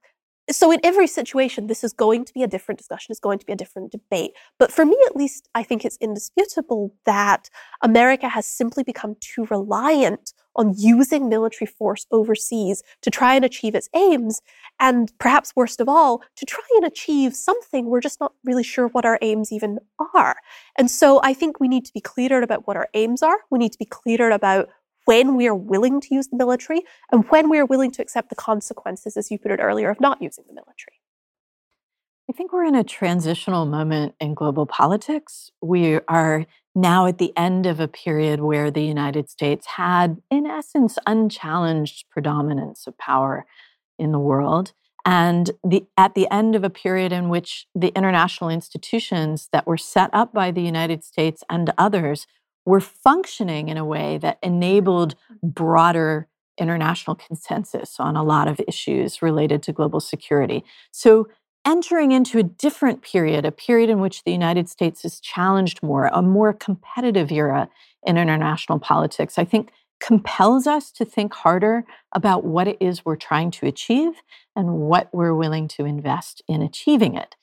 so 0.51 0.71
in 0.71 0.79
every 0.83 1.07
situation, 1.07 1.67
this 1.67 1.83
is 1.83 1.93
going 1.93 2.25
to 2.25 2.33
be 2.33 2.43
a 2.43 2.47
different 2.47 2.77
discussion, 2.77 3.11
it's 3.11 3.19
going 3.19 3.39
to 3.39 3.45
be 3.45 3.53
a 3.53 3.57
different 3.57 3.91
debate. 3.91 4.31
But 4.59 4.71
for 4.71 4.85
me, 4.85 4.97
at 5.07 5.15
least, 5.15 5.47
I 5.55 5.63
think 5.63 5.85
it's 5.85 5.97
indisputable 6.01 6.93
that 7.05 7.49
America 7.81 8.27
has 8.27 8.45
simply 8.45 8.83
become 8.83 9.15
too 9.19 9.47
reliant 9.49 10.33
on 10.55 10.73
using 10.77 11.29
military 11.29 11.65
force 11.65 12.05
overseas 12.11 12.83
to 13.01 13.09
try 13.09 13.35
and 13.35 13.45
achieve 13.45 13.73
its 13.73 13.89
aims. 13.95 14.41
And 14.79 15.11
perhaps 15.17 15.55
worst 15.55 15.79
of 15.79 15.89
all, 15.89 16.21
to 16.35 16.45
try 16.45 16.65
and 16.75 16.85
achieve 16.85 17.35
something 17.35 17.85
we're 17.85 18.01
just 18.01 18.19
not 18.19 18.33
really 18.43 18.63
sure 18.63 18.87
what 18.87 19.05
our 19.05 19.17
aims 19.21 19.51
even 19.51 19.79
are. 20.13 20.35
And 20.77 20.91
so 20.91 21.21
I 21.23 21.33
think 21.33 21.59
we 21.59 21.67
need 21.67 21.85
to 21.85 21.93
be 21.93 22.01
clearer 22.01 22.41
about 22.41 22.67
what 22.67 22.77
our 22.77 22.89
aims 22.93 23.23
are. 23.23 23.37
We 23.49 23.59
need 23.59 23.71
to 23.71 23.79
be 23.79 23.85
clearer 23.85 24.31
about 24.31 24.69
when 25.05 25.35
we 25.35 25.47
are 25.47 25.55
willing 25.55 25.99
to 26.01 26.07
use 26.11 26.27
the 26.27 26.37
military 26.37 26.81
and 27.11 27.25
when 27.29 27.49
we 27.49 27.59
are 27.59 27.65
willing 27.65 27.91
to 27.91 28.01
accept 28.01 28.29
the 28.29 28.35
consequences, 28.35 29.17
as 29.17 29.31
you 29.31 29.37
put 29.37 29.51
it 29.51 29.59
earlier, 29.59 29.89
of 29.89 29.99
not 29.99 30.21
using 30.21 30.45
the 30.47 30.53
military. 30.53 30.99
I 32.29 32.33
think 32.33 32.53
we're 32.53 32.65
in 32.65 32.75
a 32.75 32.85
transitional 32.85 33.65
moment 33.65 34.15
in 34.19 34.33
global 34.33 34.65
politics. 34.65 35.51
We 35.61 35.99
are 36.07 36.45
now 36.73 37.05
at 37.05 37.17
the 37.17 37.33
end 37.37 37.65
of 37.65 37.81
a 37.81 37.87
period 37.87 38.39
where 38.39 38.71
the 38.71 38.83
United 38.83 39.29
States 39.29 39.67
had, 39.67 40.21
in 40.31 40.45
essence, 40.45 40.97
unchallenged 41.05 42.05
predominance 42.09 42.87
of 42.87 42.97
power 42.97 43.45
in 43.99 44.13
the 44.13 44.19
world. 44.19 44.71
And 45.05 45.51
the, 45.65 45.85
at 45.97 46.15
the 46.15 46.31
end 46.31 46.55
of 46.55 46.63
a 46.63 46.69
period 46.69 47.11
in 47.11 47.27
which 47.27 47.67
the 47.75 47.89
international 47.89 48.49
institutions 48.49 49.49
that 49.51 49.67
were 49.67 49.77
set 49.77 50.09
up 50.13 50.33
by 50.33 50.49
the 50.51 50.61
United 50.61 51.03
States 51.03 51.43
and 51.49 51.73
others 51.77 52.25
were 52.65 52.79
functioning 52.79 53.69
in 53.69 53.77
a 53.77 53.85
way 53.85 54.17
that 54.19 54.39
enabled 54.41 55.15
broader 55.41 56.27
international 56.57 57.15
consensus 57.15 57.99
on 57.99 58.15
a 58.15 58.23
lot 58.23 58.47
of 58.47 58.61
issues 58.67 59.21
related 59.21 59.63
to 59.63 59.73
global 59.73 59.99
security. 59.99 60.63
So, 60.91 61.27
entering 61.65 62.11
into 62.11 62.37
a 62.37 62.43
different 62.43 63.01
period, 63.01 63.45
a 63.45 63.51
period 63.51 63.89
in 63.89 63.99
which 63.99 64.23
the 64.23 64.31
United 64.31 64.67
States 64.67 65.05
is 65.05 65.19
challenged 65.19 65.81
more, 65.81 66.09
a 66.13 66.21
more 66.21 66.53
competitive 66.53 67.31
era 67.31 67.69
in 68.05 68.17
international 68.17 68.79
politics, 68.79 69.39
I 69.39 69.45
think 69.45 69.71
compels 70.01 70.67
us 70.67 70.91
to 70.91 71.05
think 71.05 71.33
harder 71.33 71.85
about 72.13 72.43
what 72.43 72.67
it 72.67 72.77
is 72.81 73.05
we're 73.05 73.15
trying 73.15 73.49
to 73.49 73.65
achieve 73.65 74.21
and 74.55 74.73
what 74.73 75.09
we're 75.13 75.33
willing 75.33 75.69
to 75.69 75.85
invest 75.85 76.41
in 76.47 76.61
achieving 76.61 77.15
it. 77.15 77.35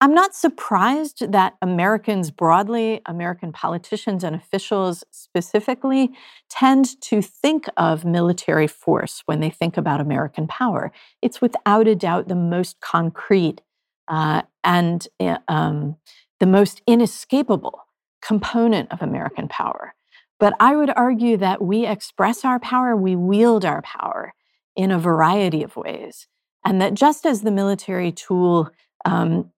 I'm 0.00 0.12
not 0.12 0.34
surprised 0.34 1.32
that 1.32 1.54
Americans 1.62 2.30
broadly, 2.30 3.00
American 3.06 3.50
politicians 3.50 4.22
and 4.22 4.36
officials 4.36 5.04
specifically, 5.10 6.10
tend 6.50 7.00
to 7.02 7.22
think 7.22 7.66
of 7.78 8.04
military 8.04 8.66
force 8.66 9.22
when 9.24 9.40
they 9.40 9.48
think 9.48 9.78
about 9.78 10.02
American 10.02 10.46
power. 10.46 10.92
It's 11.22 11.40
without 11.40 11.88
a 11.88 11.94
doubt 11.94 12.28
the 12.28 12.34
most 12.34 12.78
concrete 12.80 13.62
uh, 14.06 14.42
and 14.62 15.08
uh, 15.18 15.38
um, 15.48 15.96
the 16.40 16.46
most 16.46 16.82
inescapable 16.86 17.86
component 18.20 18.92
of 18.92 19.00
American 19.00 19.48
power. 19.48 19.94
But 20.38 20.52
I 20.60 20.76
would 20.76 20.90
argue 20.94 21.38
that 21.38 21.62
we 21.62 21.86
express 21.86 22.44
our 22.44 22.60
power, 22.60 22.94
we 22.94 23.16
wield 23.16 23.64
our 23.64 23.80
power 23.80 24.34
in 24.74 24.90
a 24.90 24.98
variety 24.98 25.62
of 25.62 25.74
ways. 25.74 26.28
And 26.66 26.82
that 26.82 26.92
just 26.92 27.24
as 27.24 27.40
the 27.40 27.50
military 27.50 28.12
tool 28.12 28.70
um, 29.06 29.52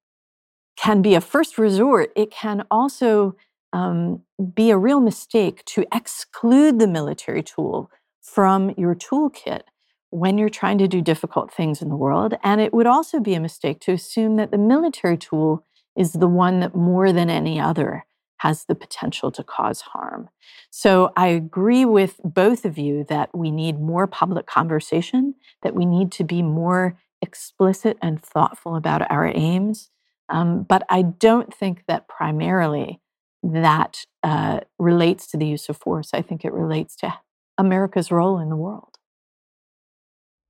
can 0.78 1.02
be 1.02 1.14
a 1.14 1.20
first 1.20 1.58
resort, 1.58 2.12
it 2.14 2.30
can 2.30 2.64
also 2.70 3.34
um, 3.72 4.22
be 4.54 4.70
a 4.70 4.78
real 4.78 5.00
mistake 5.00 5.64
to 5.64 5.84
exclude 5.92 6.78
the 6.78 6.86
military 6.86 7.42
tool 7.42 7.90
from 8.22 8.72
your 8.76 8.94
toolkit 8.94 9.62
when 10.10 10.38
you're 10.38 10.48
trying 10.48 10.78
to 10.78 10.88
do 10.88 11.02
difficult 11.02 11.52
things 11.52 11.82
in 11.82 11.88
the 11.88 11.96
world. 11.96 12.34
And 12.44 12.60
it 12.60 12.72
would 12.72 12.86
also 12.86 13.18
be 13.18 13.34
a 13.34 13.40
mistake 13.40 13.80
to 13.80 13.92
assume 13.92 14.36
that 14.36 14.52
the 14.52 14.58
military 14.58 15.18
tool 15.18 15.64
is 15.96 16.12
the 16.12 16.28
one 16.28 16.60
that 16.60 16.76
more 16.76 17.12
than 17.12 17.28
any 17.28 17.60
other 17.60 18.06
has 18.38 18.64
the 18.64 18.76
potential 18.76 19.32
to 19.32 19.42
cause 19.42 19.80
harm. 19.80 20.28
So 20.70 21.12
I 21.16 21.26
agree 21.26 21.84
with 21.84 22.20
both 22.22 22.64
of 22.64 22.78
you 22.78 23.04
that 23.08 23.36
we 23.36 23.50
need 23.50 23.80
more 23.80 24.06
public 24.06 24.46
conversation, 24.46 25.34
that 25.62 25.74
we 25.74 25.84
need 25.84 26.12
to 26.12 26.24
be 26.24 26.40
more 26.40 26.96
explicit 27.20 27.98
and 28.00 28.22
thoughtful 28.22 28.76
about 28.76 29.10
our 29.10 29.26
aims. 29.26 29.90
Um, 30.28 30.62
but 30.62 30.82
I 30.88 31.02
don't 31.02 31.52
think 31.52 31.84
that 31.88 32.08
primarily 32.08 33.00
that 33.42 34.04
uh, 34.22 34.60
relates 34.78 35.26
to 35.28 35.36
the 35.36 35.46
use 35.46 35.68
of 35.68 35.76
force. 35.76 36.10
I 36.12 36.22
think 36.22 36.44
it 36.44 36.52
relates 36.52 36.96
to 36.96 37.14
America's 37.56 38.10
role 38.10 38.38
in 38.38 38.48
the 38.48 38.56
world. 38.56 38.98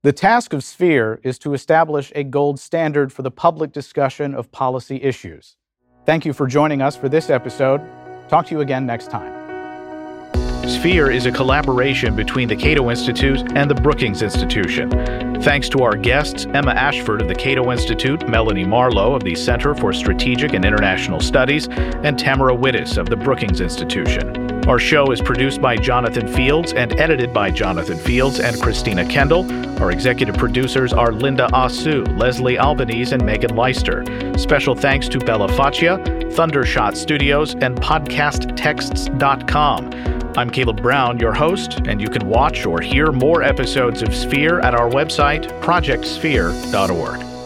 The 0.03 0.12
task 0.12 0.53
of 0.53 0.62
Sphere 0.62 1.21
is 1.23 1.38
to 1.41 1.55
establish 1.55 2.12
a 2.14 2.23
gold 2.23 2.61
standard 2.61 3.12
for 3.12 3.23
the 3.23 3.31
public 3.31 3.73
discussion 3.73 4.35
of 4.35 4.51
policy 4.53 5.03
issues. 5.03 5.57
Thank 6.07 6.25
you 6.25 6.33
for 6.33 6.47
joining 6.47 6.81
us 6.81 6.97
for 6.97 7.09
this 7.09 7.31
episode. 7.31 7.83
Talk 8.29 8.47
to 8.47 8.55
you 8.55 8.61
again 8.61 8.87
next 8.87 9.11
time. 9.11 9.38
Sphere 10.68 11.11
is 11.11 11.24
a 11.24 11.33
collaboration 11.33 12.14
between 12.14 12.46
the 12.46 12.54
Cato 12.54 12.90
Institute 12.90 13.40
and 13.57 13.70
the 13.70 13.74
Brookings 13.74 14.20
Institution. 14.20 14.90
Thanks 15.40 15.70
to 15.70 15.83
our 15.83 15.96
guests, 15.96 16.44
Emma 16.52 16.72
Ashford 16.72 17.22
of 17.22 17.28
the 17.28 17.35
Cato 17.35 17.72
Institute, 17.72 18.28
Melanie 18.28 18.66
Marlowe 18.66 19.14
of 19.14 19.24
the 19.24 19.35
Center 19.35 19.74
for 19.74 19.94
Strategic 19.94 20.52
and 20.52 20.66
International 20.66 21.20
Studies, 21.20 21.68
and 21.68 22.18
Tamara 22.18 22.54
Wittes 22.54 22.98
of 22.98 23.09
the 23.09 23.16
Brookings 23.16 23.62
Institution. 23.62 24.68
Our 24.68 24.78
show 24.78 25.11
is 25.11 25.22
produced 25.22 25.62
by 25.62 25.76
Jonathan 25.76 26.28
Fields 26.28 26.74
and 26.74 27.00
edited 27.00 27.33
by 27.33 27.50
Jonathan 27.50 27.96
Fields 27.96 28.38
and 28.38 28.61
Christina 28.61 29.07
Kendall. 29.07 29.50
Our 29.83 29.90
executive 29.90 30.37
producers 30.37 30.92
are 30.92 31.12
Linda 31.12 31.48
Asu, 31.54 32.07
Leslie 32.18 32.59
Albanese, 32.59 33.14
and 33.14 33.24
Megan 33.24 33.57
Leister. 33.57 34.04
Special 34.37 34.74
thanks 34.74 35.09
to 35.09 35.18
Bella 35.18 35.48
Faccia, 35.48 35.96
Thundershot 36.35 36.94
Studios, 36.94 37.54
and 37.54 37.81
PodcastTexts.com. 37.81 40.17
I'm 40.38 40.51
Caleb 40.51 40.81
Brown, 40.81 41.18
your 41.18 41.35
host, 41.35 41.81
and 41.88 42.01
you 42.01 42.09
can 42.09 42.29
watch 42.29 42.64
or 42.64 42.81
hear 42.81 43.11
more 43.11 43.42
episodes 43.42 44.03
of 44.03 44.14
Sphere 44.14 44.61
at 44.61 44.72
our 44.72 44.88
website, 44.88 45.48
projectsphere.org. 45.62 47.38